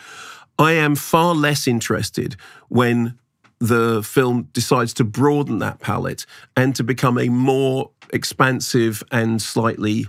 [0.60, 2.36] I am far less interested
[2.68, 3.18] when
[3.60, 6.26] the film decides to broaden that palette
[6.56, 10.08] and to become a more expansive and slightly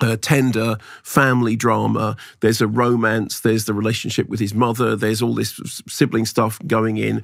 [0.00, 2.16] uh, tender family drama.
[2.40, 3.40] There's a romance.
[3.40, 4.96] There's the relationship with his mother.
[4.96, 7.22] There's all this sibling stuff going in.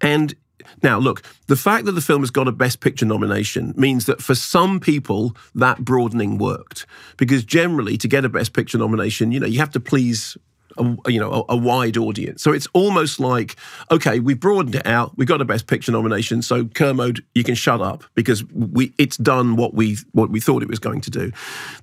[0.00, 0.34] And
[0.82, 4.20] now, look, the fact that the film has got a Best Picture nomination means that
[4.20, 6.86] for some people, that broadening worked.
[7.16, 10.36] Because generally, to get a Best Picture nomination, you know, you have to please
[10.78, 12.42] a, you know a, a, wide audience.
[12.42, 13.56] So it's almost like
[13.90, 15.16] okay, we've broadened it out.
[15.16, 16.42] We've got a Best Picture nomination.
[16.42, 20.62] So Kermode, you can shut up because we it's done what we what we thought
[20.62, 21.32] it was going to do.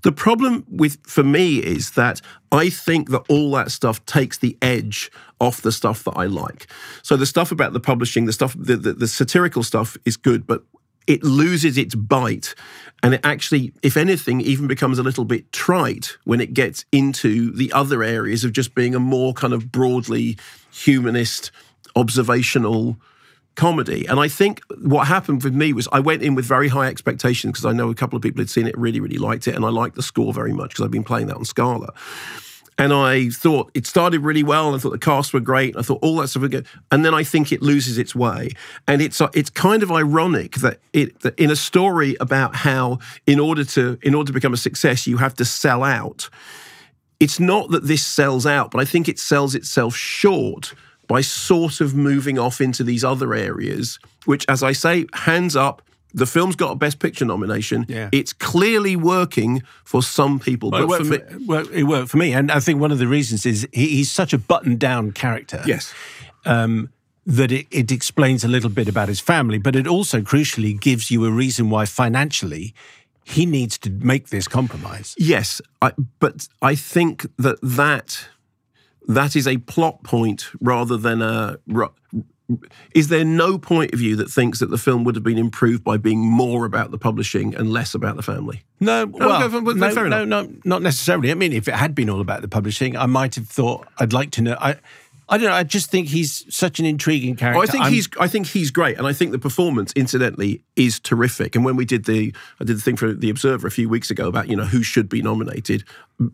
[0.02, 2.22] The problem with for me is that
[2.52, 6.68] I think that all that stuff takes the edge off the stuff that I like.
[7.02, 10.46] So the stuff about the publishing, the stuff, the, the, the satirical stuff is good,
[10.46, 10.64] but
[11.08, 12.56] it loses its bite.
[13.02, 17.52] And it actually if anything even becomes a little bit trite when it gets into
[17.52, 20.38] the other areas of just being a more kind of broadly
[20.72, 21.52] humanist
[21.96, 22.98] observational
[23.56, 24.06] comedy.
[24.08, 27.52] And i think what happened with me was i went in with very high expectations
[27.52, 29.64] because i know a couple of people had seen it really really liked it and
[29.64, 31.94] i liked the score very much because i've been playing that on scala
[32.78, 34.74] and I thought it started really well.
[34.74, 35.78] I thought the cast were great.
[35.78, 36.68] I thought all that stuff was good.
[36.92, 38.50] And then I think it loses its way.
[38.88, 43.00] And it's uh, it's kind of ironic that it that in a story about how
[43.28, 46.30] in order to in order to become a success you have to sell out.
[47.20, 50.74] It's not that this sells out, but I think it sells itself short
[51.08, 55.82] by sort of moving off into these other areas, which, as I say, hands up,
[56.14, 57.86] the film's got a Best Picture nomination.
[57.88, 58.10] Yeah.
[58.12, 60.70] It's clearly working for some people.
[60.70, 62.34] Well, but it, worked for for, well, it worked for me.
[62.34, 65.64] And I think one of the reasons is he, he's such a buttoned down character.
[65.66, 65.94] Yes.
[66.46, 66.90] Um,
[67.26, 71.10] that it, it explains a little bit about his family, but it also crucially gives
[71.10, 72.74] you a reason why financially
[73.24, 75.16] he needs to make this compromise.
[75.18, 78.28] Yes, I, but I think that that
[79.08, 81.58] that is a plot point rather than a
[82.94, 85.84] is there no point of view that thinks that the film would have been improved
[85.84, 88.64] by being more about the publishing and less about the family?
[88.80, 91.32] No, well, no, no, no, not necessarily.
[91.32, 94.14] I mean, if it had been all about the publishing, I might have thought I'd
[94.14, 94.58] like to know.
[94.60, 94.76] I,
[95.34, 95.56] I don't know.
[95.56, 97.58] I just think he's such an intriguing character.
[97.60, 100.62] Oh, I think I'm- he's I think he's great, and I think the performance, incidentally,
[100.76, 101.56] is terrific.
[101.56, 104.12] And when we did the I did the thing for the Observer a few weeks
[104.12, 105.84] ago about you know who should be nominated.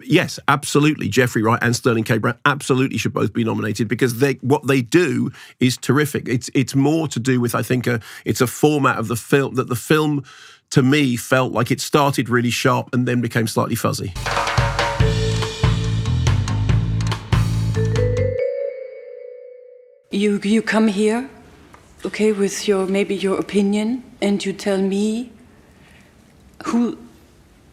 [0.04, 2.18] Yes, absolutely, Jeffrey Wright and Sterling K.
[2.18, 5.32] Brown absolutely should both be nominated because they what they do
[5.62, 6.28] is terrific.
[6.28, 9.56] It's it's more to do with I think a it's a format of the film
[9.56, 10.24] that the film
[10.72, 14.14] to me felt like it started really sharp and then became slightly fuzzy.
[20.12, 21.30] You you come here,
[22.04, 25.32] okay, with your maybe your opinion, and you tell me
[26.66, 26.98] who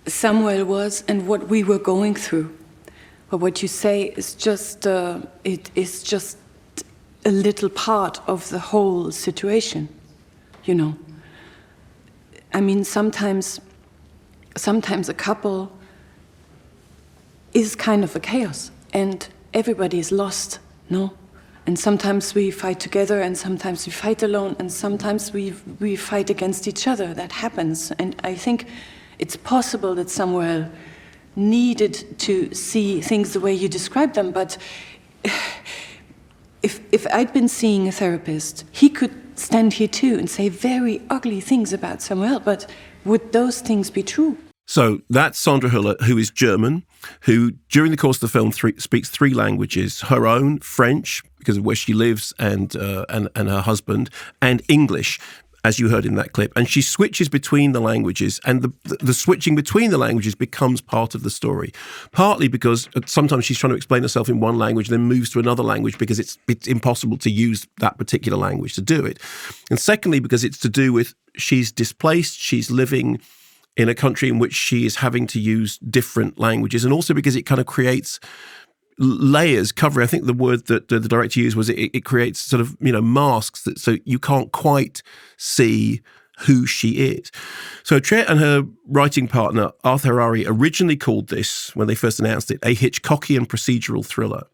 [0.07, 2.55] Samuel was and what we were going through.
[3.31, 6.37] But what you say is just uh, it is just
[7.25, 9.89] a little part of the whole situation,
[10.65, 10.95] you know.
[12.53, 13.63] I mean, sometimes
[14.57, 15.73] sometimes a couple
[17.55, 20.59] is kind of a chaos, and everybody is lost,
[20.91, 21.15] no.
[21.67, 26.31] And sometimes we fight together, and sometimes we fight alone, and sometimes we we fight
[26.31, 27.13] against each other.
[27.13, 28.67] That happens, and I think
[29.19, 30.69] it's possible that Samuel
[31.35, 34.31] needed to see things the way you describe them.
[34.31, 34.59] But
[36.63, 41.03] if if I'd been seeing a therapist, he could stand here too and say very
[41.11, 42.41] ugly things about Samuel.
[42.41, 42.71] But
[43.05, 44.37] would those things be true?
[44.69, 46.85] So that's Sandra Hüller, who is German,
[47.21, 51.59] who during the course of the film three, speaks three languages: her own French, because
[51.59, 54.11] of where she lives, and uh, and and her husband,
[54.43, 55.21] and English.
[55.65, 58.97] As you heard in that clip, and she switches between the languages, and the, the
[59.07, 61.73] the switching between the languages becomes part of the story.
[62.13, 65.41] Partly because uh, sometimes she's trying to explain herself in one language, then moves to
[65.41, 69.19] another language because it's it's impossible to use that particular language to do it.
[69.69, 73.21] And secondly, because it's to do with she's displaced, she's living
[73.77, 77.35] in a country in which she is having to use different languages, and also because
[77.35, 78.21] it kind of creates
[78.99, 82.61] layers cover i think the word that the director used was it, it creates sort
[82.61, 85.03] of you know masks that so you can't quite
[85.37, 86.01] see
[86.41, 87.31] who she is.
[87.83, 92.51] So Triet and her writing partner arthur harari originally called this when they first announced
[92.51, 94.47] it a hitchcockian procedural thriller.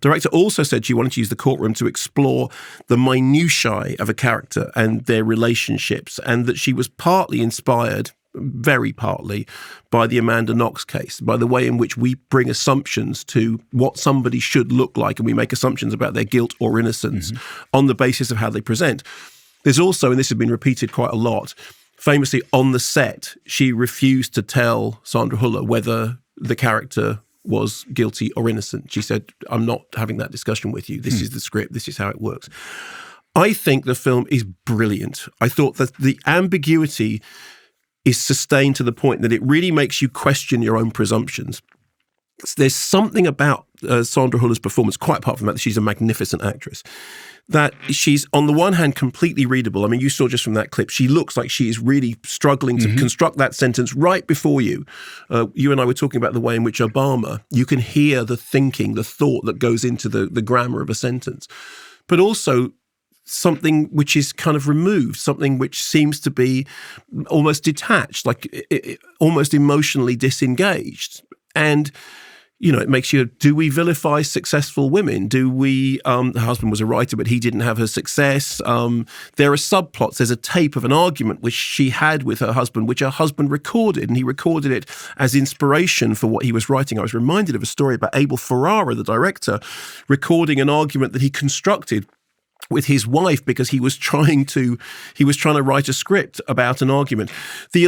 [0.00, 2.48] Director also said she wanted to use the courtroom to explore
[2.88, 8.92] the minutiae of a character and their relationships and that she was partly inspired very
[8.92, 9.46] partly
[9.90, 13.98] by the Amanda Knox case, by the way in which we bring assumptions to what
[13.98, 17.32] somebody should look like and we make assumptions about their guilt or innocence
[17.72, 19.02] on the basis of how they present.
[19.64, 21.54] There's also, and this has been repeated quite a lot,
[21.96, 28.32] famously on the set, she refused to tell Sandra Huller whether the character was guilty
[28.34, 28.92] or innocent.
[28.92, 31.00] She said, I'm not having that discussion with you.
[31.00, 31.24] This Hmm.
[31.24, 32.48] is the script, this is how it works.
[33.34, 35.26] I think the film is brilliant.
[35.40, 37.22] I thought that the ambiguity
[38.04, 41.62] is sustained to the point that it really makes you question your own presumptions.
[42.56, 46.82] There's something about uh, Sandra Hüller's performance, quite apart from that, she's a magnificent actress.
[47.48, 49.84] That she's on the one hand completely readable.
[49.84, 52.78] I mean, you saw just from that clip, she looks like she is really struggling
[52.78, 54.86] to construct that sentence right before you.
[55.28, 58.24] Uh, you and I were talking about the way in which Obama, you can hear
[58.24, 61.48] the thinking, the thought that goes into the the grammar of a sentence,
[62.06, 62.72] but also
[63.30, 66.66] something which is kind of removed, something which seems to be
[67.28, 71.22] almost detached, like i i almost emotionally disengaged.
[71.54, 71.90] And
[72.62, 73.24] you know, it makes you.
[73.24, 75.28] Do we vilify successful women?
[75.28, 75.98] Do we?
[76.02, 78.60] Um, her husband was a writer, but he didn't have her success.
[78.66, 79.06] Um,
[79.36, 80.18] there are subplots.
[80.18, 83.50] There's a tape of an argument which she had with her husband, which her husband
[83.50, 84.84] recorded, and he recorded it
[85.16, 86.98] as inspiration for what he was writing.
[86.98, 89.58] I was reminded of a story about Abel Ferrara, the director,
[90.06, 92.06] recording an argument that he constructed
[92.68, 94.78] with his wife because he was trying to
[95.14, 97.30] he was trying to write a script about an argument
[97.72, 97.80] the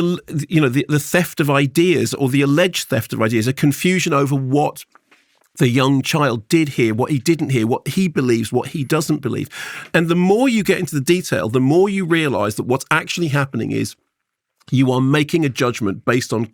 [0.49, 4.13] you know the, the theft of ideas or the alleged theft of ideas a confusion
[4.13, 4.85] over what
[5.57, 9.19] the young child did hear, what he didn't hear, what he believes, what he doesn't
[9.19, 9.49] believe.
[9.93, 13.29] And the more you get into the detail, the more you realize that what's actually
[13.29, 13.95] happening is
[14.71, 16.53] you are making a judgment based on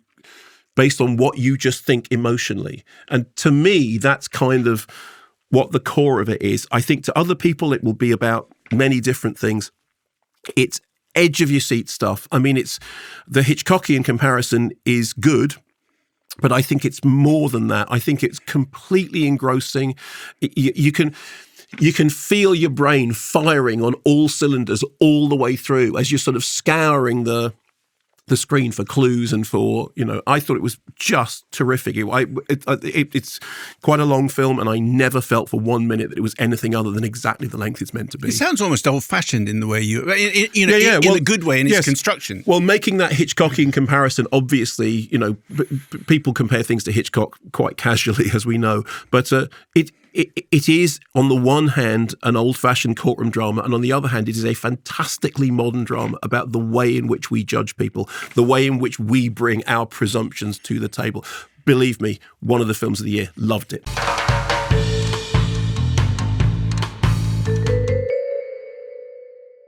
[0.75, 2.83] based on what you just think emotionally.
[3.09, 4.87] And to me, that's kind of
[5.49, 6.67] what the core of it is.
[6.71, 9.71] I think to other people, it will be about many different things.
[10.55, 10.79] It's
[11.15, 12.27] edge of your seat stuff.
[12.31, 12.79] I mean, it's
[13.27, 15.55] the Hitchcockian comparison is good,
[16.39, 17.87] but I think it's more than that.
[17.89, 19.95] I think it's completely engrossing.
[20.39, 21.15] You, you can
[21.79, 26.17] you can feel your brain firing on all cylinders all the way through as you're
[26.17, 27.53] sort of scouring the
[28.29, 31.97] the screen for clues and for you know I thought it was just terrific.
[31.97, 33.39] It, I, it, it, it's
[33.81, 36.75] quite a long film, and I never felt for one minute that it was anything
[36.75, 38.29] other than exactly the length it's meant to be.
[38.29, 41.43] It sounds almost old-fashioned in the way you, in, you know, in, in a good
[41.43, 42.43] way in its construction.
[42.45, 47.37] Well, making that Hitchcockian comparison, obviously, you know, b- b- people compare things to Hitchcock
[47.51, 52.15] quite casually, as we know, but uh, it it, it is, on the one hand,
[52.23, 55.83] an old fashioned courtroom drama, and on the other hand, it is a fantastically modern
[55.83, 59.63] drama about the way in which we judge people, the way in which we bring
[59.65, 61.23] our presumptions to the table.
[61.65, 63.87] Believe me, one of the films of the year, loved it.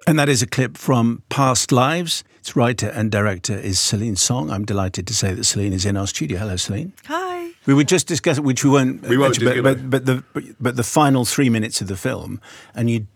[0.08, 2.24] And that is a clip from Past Lives.
[2.40, 4.50] Its writer and director is Celine Song.
[4.50, 6.40] I'm delighted to say that Celine is in our studio.
[6.40, 6.94] Hello, Celine.
[7.06, 7.31] Hi.
[7.66, 9.04] We were just discussing, which we weren't.
[9.04, 12.42] We won't but, but, but the but, but the final three minutes of the film,
[12.74, 13.08] and you,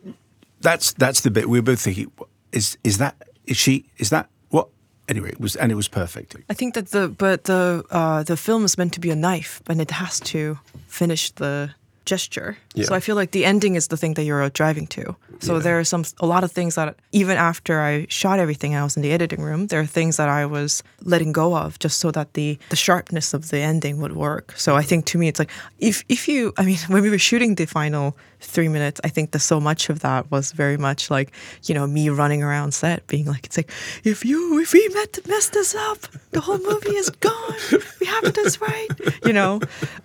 [0.62, 2.12] that's that's the bit we were both thinking.
[2.52, 3.16] Is is that
[3.46, 4.70] is she is that what?
[5.08, 6.36] Anyway, it was and it was perfect.
[6.50, 9.62] I think that the but the uh, the film is meant to be a knife,
[9.68, 11.74] and it has to finish the
[12.06, 12.58] gesture.
[12.76, 12.86] Yeah.
[12.86, 15.16] So I feel like the ending is the thing that you're driving to.
[15.40, 15.60] So Yeah.
[15.64, 18.84] there are some a lot of things that even after I shot everything, and I
[18.84, 19.68] was in the editing room.
[19.68, 23.34] There are things that I was letting go of just so that the the sharpness
[23.34, 24.54] of the ending would work.
[24.58, 27.20] So I think to me, it's like if if you, I mean, when we were
[27.30, 28.16] shooting the final
[28.46, 31.32] three minutes, I think the so much of that was very much like
[31.64, 33.72] you know me running around set, being like, it's like
[34.04, 36.00] if you if we met mess this up,
[36.32, 37.56] the whole movie is gone.
[38.00, 38.88] We have this right,
[39.26, 39.62] you know,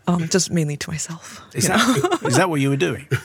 [0.07, 1.43] um, just mainly to myself.
[1.55, 3.07] Is that is that what you were doing?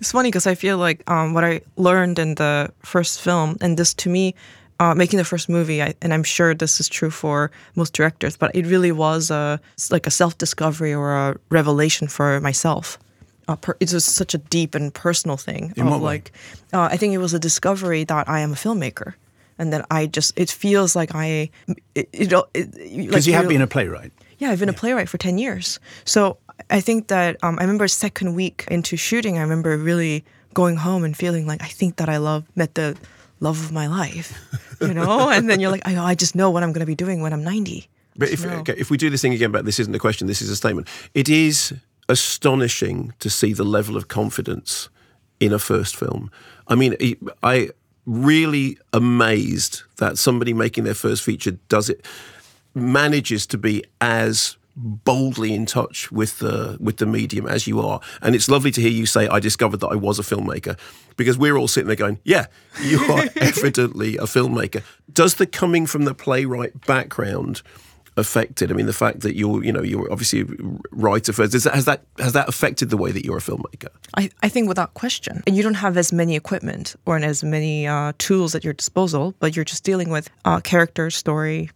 [0.00, 3.78] It's funny because I feel like um, what I learned in the first film, and
[3.78, 4.34] this to me,
[4.78, 8.36] uh, making the first movie, I, and I'm sure this is true for most directors,
[8.36, 9.60] but it really was a
[9.90, 12.98] like a self discovery or a revelation for myself.
[13.46, 15.72] Uh, per, it was such a deep and personal thing.
[15.76, 16.32] In of like,
[16.72, 19.14] uh, I think it was a discovery that I am a filmmaker,
[19.58, 21.50] and that I just it feels like I,
[21.94, 24.12] it, it, it Because like you have been a playwright.
[24.38, 25.78] yeah, I've been a playwright for 10 years.
[26.04, 26.38] So
[26.70, 30.24] I think that um, I remember second week into shooting, I remember really
[30.54, 32.96] going home and feeling like I think that I love met the
[33.40, 34.32] love of my life,
[34.80, 35.28] you know?
[35.34, 37.32] and then you're like, I, I just know what I'm going to be doing when
[37.32, 37.88] I'm 90.
[38.16, 40.40] But if, okay, if we do this thing again, but this isn't a question, this
[40.40, 40.88] is a statement.
[41.14, 41.74] It is
[42.08, 44.88] astonishing to see the level of confidence
[45.40, 46.30] in a first film.
[46.68, 46.96] I mean,
[47.42, 47.70] I-
[48.06, 52.04] really amazed that somebody making their first feature does it,
[52.74, 58.00] manages to be as boldly in touch with the with the medium as you are.
[58.20, 60.76] And it's lovely to hear you say i discovered that i was a filmmaker.
[61.16, 62.46] Because we're all sitting there going yeah
[62.82, 64.82] you are evidently a filmmaker.
[65.12, 67.62] Does the coming from the playwright background
[68.16, 70.46] affect it i mean the fact that you're you know you're obviously a
[70.92, 74.30] writer first that, has that has that affected the way that you're a filmmaker I,
[74.42, 75.42] I think without question.
[75.46, 79.34] And you don't have as many equipment or as many uh, tools at your disposal,
[79.40, 81.70] but you're just dealing with uh, character, story,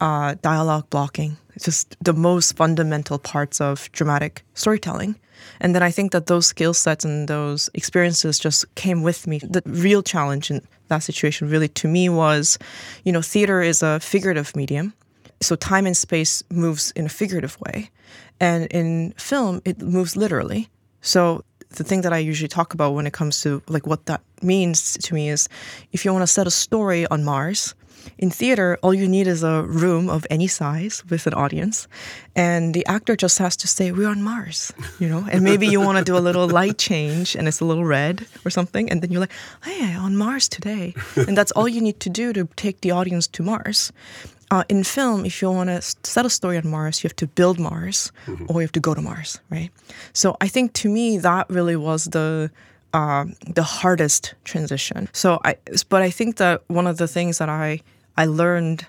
[0.00, 1.36] uh, dialogue blocking.
[1.54, 5.16] It's just the most fundamental parts of dramatic storytelling.
[5.60, 9.38] And then I think that those skill sets and those experiences just came with me.
[9.38, 12.58] The real challenge in that situation really to me was,
[13.04, 14.94] you know, theater is a figurative medium.
[15.40, 17.90] So time and space moves in a figurative way,
[18.40, 20.68] and in film it moves literally.
[21.00, 24.20] So the thing that I usually talk about when it comes to like what that
[24.42, 25.48] means to me is
[25.92, 27.74] if you want to set a story on Mars,
[28.18, 31.88] in theater, all you need is a room of any size with an audience,
[32.36, 35.26] and the actor just has to say, "We're on Mars," you know.
[35.30, 38.26] And maybe you want to do a little light change, and it's a little red
[38.44, 39.32] or something, and then you're like,
[39.64, 43.26] "Hey, on Mars today," and that's all you need to do to take the audience
[43.28, 43.92] to Mars.
[44.50, 47.26] Uh, in film, if you want to set a story on Mars, you have to
[47.26, 48.46] build Mars, mm-hmm.
[48.48, 49.70] or you have to go to Mars, right?
[50.12, 52.50] So I think to me that really was the
[52.92, 55.08] uh, the hardest transition.
[55.12, 55.56] So I,
[55.88, 57.80] but I think that one of the things that I
[58.16, 58.86] I learned,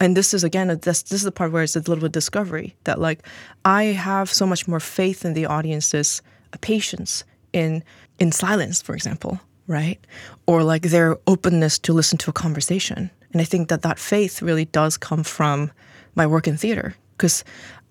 [0.00, 2.74] and this is again, this this is the part where it's a little bit discovery
[2.84, 3.20] that like
[3.64, 6.22] I have so much more faith in the audience's
[6.60, 7.84] patience in
[8.18, 10.04] in silence, for example, right,
[10.46, 13.10] or like their openness to listen to a conversation.
[13.34, 15.72] And I think that that faith really does come from
[16.14, 17.42] my work in theater because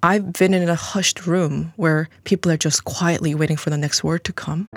[0.01, 4.05] I've been in a hushed room where people are just quietly waiting for the next
[4.05, 4.69] word to come.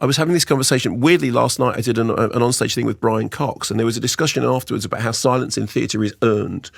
[0.00, 1.00] I was having this conversation.
[1.00, 3.84] Weirdly, last night I did an, uh, an onstage thing with Brian Cox, and there
[3.84, 6.70] was a discussion afterwards about how silence in theatre is earned.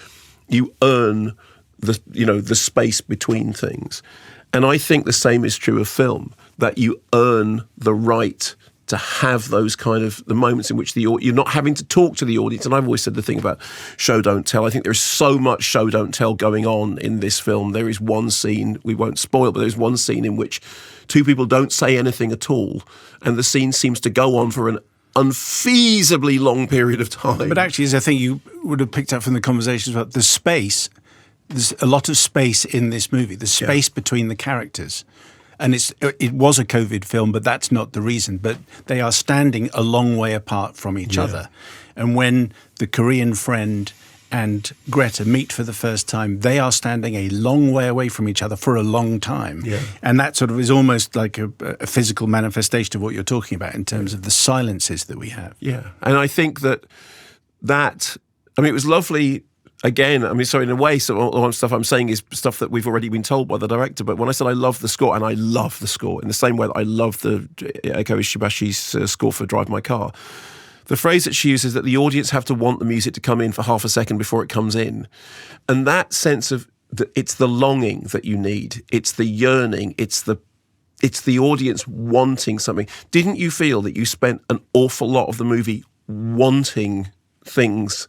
[0.49, 1.37] You earn
[1.79, 4.03] the you know the space between things,
[4.53, 6.35] and I think the same is true of film.
[6.59, 8.55] That you earn the right
[8.91, 12.17] to have those kind of the moments in which the you're not having to talk
[12.17, 12.67] to the audience.
[12.67, 13.59] And I've always said the thing about
[13.97, 14.67] show don't tell.
[14.67, 17.73] I think there is so much show don't tell going on in this film.
[17.73, 20.61] There is one scene we won't spoil, but there's one scene in which
[21.09, 22.83] two people don't say anything at all,
[23.23, 24.79] and the scene seems to go on for an
[25.17, 27.49] unfeasibly long period of time.
[27.49, 30.23] But actually, as I think you would have picked up from the conversations about the
[30.23, 30.89] space,
[31.49, 33.35] there's a lot of space in this movie.
[33.35, 33.95] The space yeah.
[33.95, 35.05] between the characters
[35.61, 38.39] and it's it was a COVID film, but that's not the reason.
[38.39, 38.57] But
[38.87, 41.25] they are standing a long way apart from each yeah.
[41.25, 41.49] other,
[41.95, 43.93] and when the Korean friend
[44.33, 48.29] and Greta meet for the first time, they are standing a long way away from
[48.29, 49.63] each other for a long time.
[49.65, 49.81] Yeah.
[50.03, 53.57] And that sort of is almost like a, a, physical manifestation of what you're talking
[53.57, 55.57] about in terms of the silences that we have.
[55.59, 55.91] Yeah.
[56.03, 56.85] And I think that
[57.63, 58.17] that,
[58.57, 59.43] I mean, it was lovely
[59.83, 62.59] again, I mean, sorry, in a way, so all the stuff I'm saying is stuff
[62.59, 64.05] that we've already been told by the director.
[64.05, 66.35] But when I said I love the score, and I love the score in the
[66.35, 67.49] same way that I love the
[67.85, 70.13] Eiko Ishibashi's uh, score for Drive My Car,
[70.87, 73.41] the phrase that she uses that the audience have to want the music to come
[73.41, 75.09] in for half a second before it comes in,
[75.69, 80.23] and that sense of that it's the longing that you need, it's the yearning, it's
[80.23, 80.37] the
[81.03, 82.87] it's the audience wanting something.
[83.11, 87.09] Didn't you feel that you spent an awful lot of the movie wanting
[87.45, 88.07] things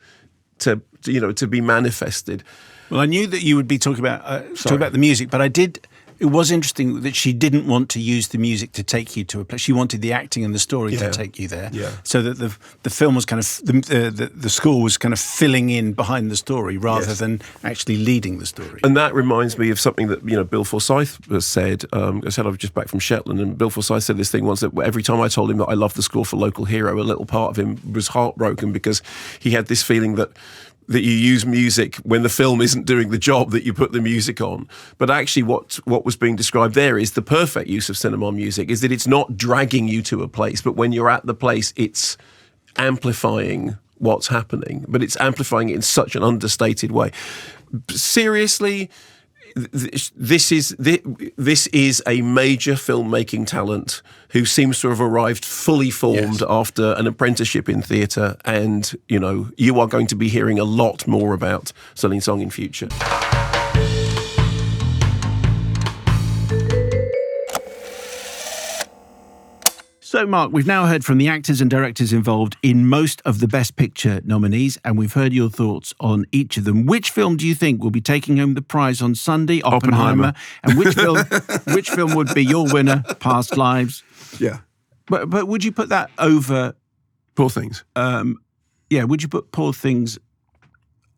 [0.60, 2.44] to you know to be manifested.
[2.92, 5.42] Well, I knew that you would be talking about uh, talking about the music, but
[5.42, 5.88] I did.
[6.20, 9.40] It was interesting that she didn't want to use the music to take you to
[9.40, 9.62] a place.
[9.62, 11.00] She wanted the acting and the story yeah.
[11.00, 11.72] to take you there.
[11.74, 11.90] Yeah.
[12.04, 15.14] So that the the film was kind of the, uh, the the score was kind
[15.14, 17.20] of filling in behind the story rather yes.
[17.20, 18.82] than actually leading the story.
[18.84, 21.86] And that reminds me of something that you know Bill Forsyth said.
[21.94, 24.46] Um, I said I was just back from Shetland, and Bill Forsyth said this thing
[24.46, 27.00] once that every time I told him that I loved the score for Local Hero,
[27.00, 29.02] a little part of him was heartbroken because
[29.40, 30.30] he had this feeling that
[30.92, 34.02] that you use music when the film isn't doing the job that you put the
[34.02, 34.68] music on.
[34.98, 38.70] But actually, what what was being described there is the perfect use of cinema music
[38.70, 41.74] is that it's not dragging you to a place, but when you're at the place,
[41.76, 42.18] it's
[42.78, 47.12] amplifying what's happening, but it's amplifying it in such an understated way.
[47.90, 48.90] Seriously,
[49.56, 56.40] this is this is a major filmmaking talent who seems to have arrived fully formed
[56.40, 56.44] yes.
[56.48, 60.64] after an apprenticeship in theatre, and you know you are going to be hearing a
[60.64, 62.90] lot more about Celine Song in future.
[70.12, 73.48] So, Mark, we've now heard from the actors and directors involved in most of the
[73.48, 76.86] Best Picture nominees, and we've heard your thoughts on each of them.
[76.86, 79.62] Which film do you think will be taking home the prize on Sunday?
[79.62, 80.34] Oppenheimer.
[80.34, 80.34] Oppenheimer.
[80.66, 81.18] And which film?
[81.74, 83.06] which film would be your winner?
[83.22, 84.04] Past Lives.
[84.38, 84.58] Yeah.
[85.06, 86.76] But but would you put that over?
[87.36, 87.86] Poor Things.
[87.96, 88.36] Um,
[88.90, 89.06] yeah.
[89.06, 90.20] Would you put Poor Things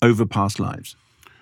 [0.03, 0.95] over Past Lives?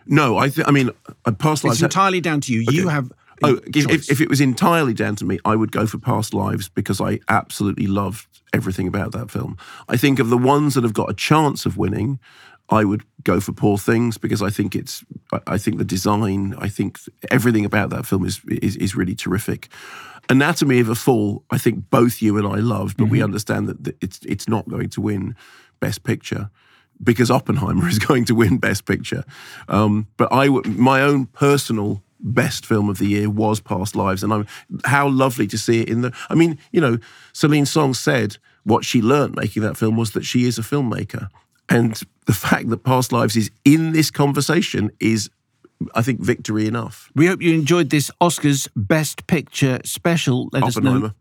[0.06, 0.70] No, I think.
[0.70, 0.89] I mean,
[1.26, 1.80] uh, Past Lives.
[1.80, 2.62] It's entirely down to you.
[2.62, 2.78] Okay.
[2.78, 3.12] You have
[3.44, 6.70] Oh, if, if, it was entirely down to me, I would go for Past Lives
[6.70, 9.58] because I absolutely loved everything about that film.
[9.89, 12.20] I think of the ones that have got a chance of winning,
[12.70, 15.04] I would go for Poor Things because I think it's,
[15.48, 19.70] I think the design, I think everything about that film is is, is really terrific.
[20.30, 23.11] Anatomy of a Fall, I think both you and I loved, but mm-hmm.
[23.11, 25.36] we understand that it's it's not going to win
[25.80, 26.49] Best Picture
[27.03, 29.26] because Oppenheimer is going to win Best Picture.
[29.68, 34.34] Um, but I, my own personal best film of the year was Past Lives, and
[34.34, 34.48] I'm
[34.85, 36.14] how lovely to see it in the.
[36.30, 36.98] I mean, you know,
[37.34, 41.30] Celine Song said what she learned making that film was that she is a filmmaker,
[41.69, 45.30] And the fact that Past Lives is in this conversation is,
[45.95, 47.10] I think, victory enough.
[47.15, 50.49] We hope you enjoyed this Oscars Best Picture special.
[50.52, 50.89] Let us know.
[50.89, 51.15] Oppenheimer.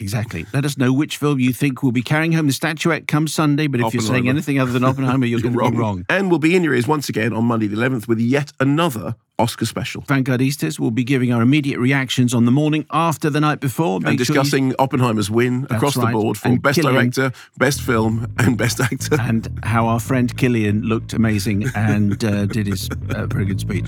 [0.00, 0.44] Exactly.
[0.52, 3.68] Let us know which film you think will be carrying home the statuette come Sunday.
[3.68, 6.04] But if you're saying anything other than Oppenheimer, you're, going to be wrong.
[6.08, 9.14] And we'll be in your ears once again on Monday the 11th with yet another
[9.38, 10.02] Oscar special.
[10.02, 13.96] Vanguardistas will be giving our immediate reactions on the morning after the night before.
[13.96, 16.06] and Make sure you- discussing Oppenheimer's win across right.
[16.06, 19.16] the board for And Best Cillian- Director, Best Film, and Best Actor.
[19.20, 23.86] and how our friend Cillian looked amazing and uh, did his uh, very good speech.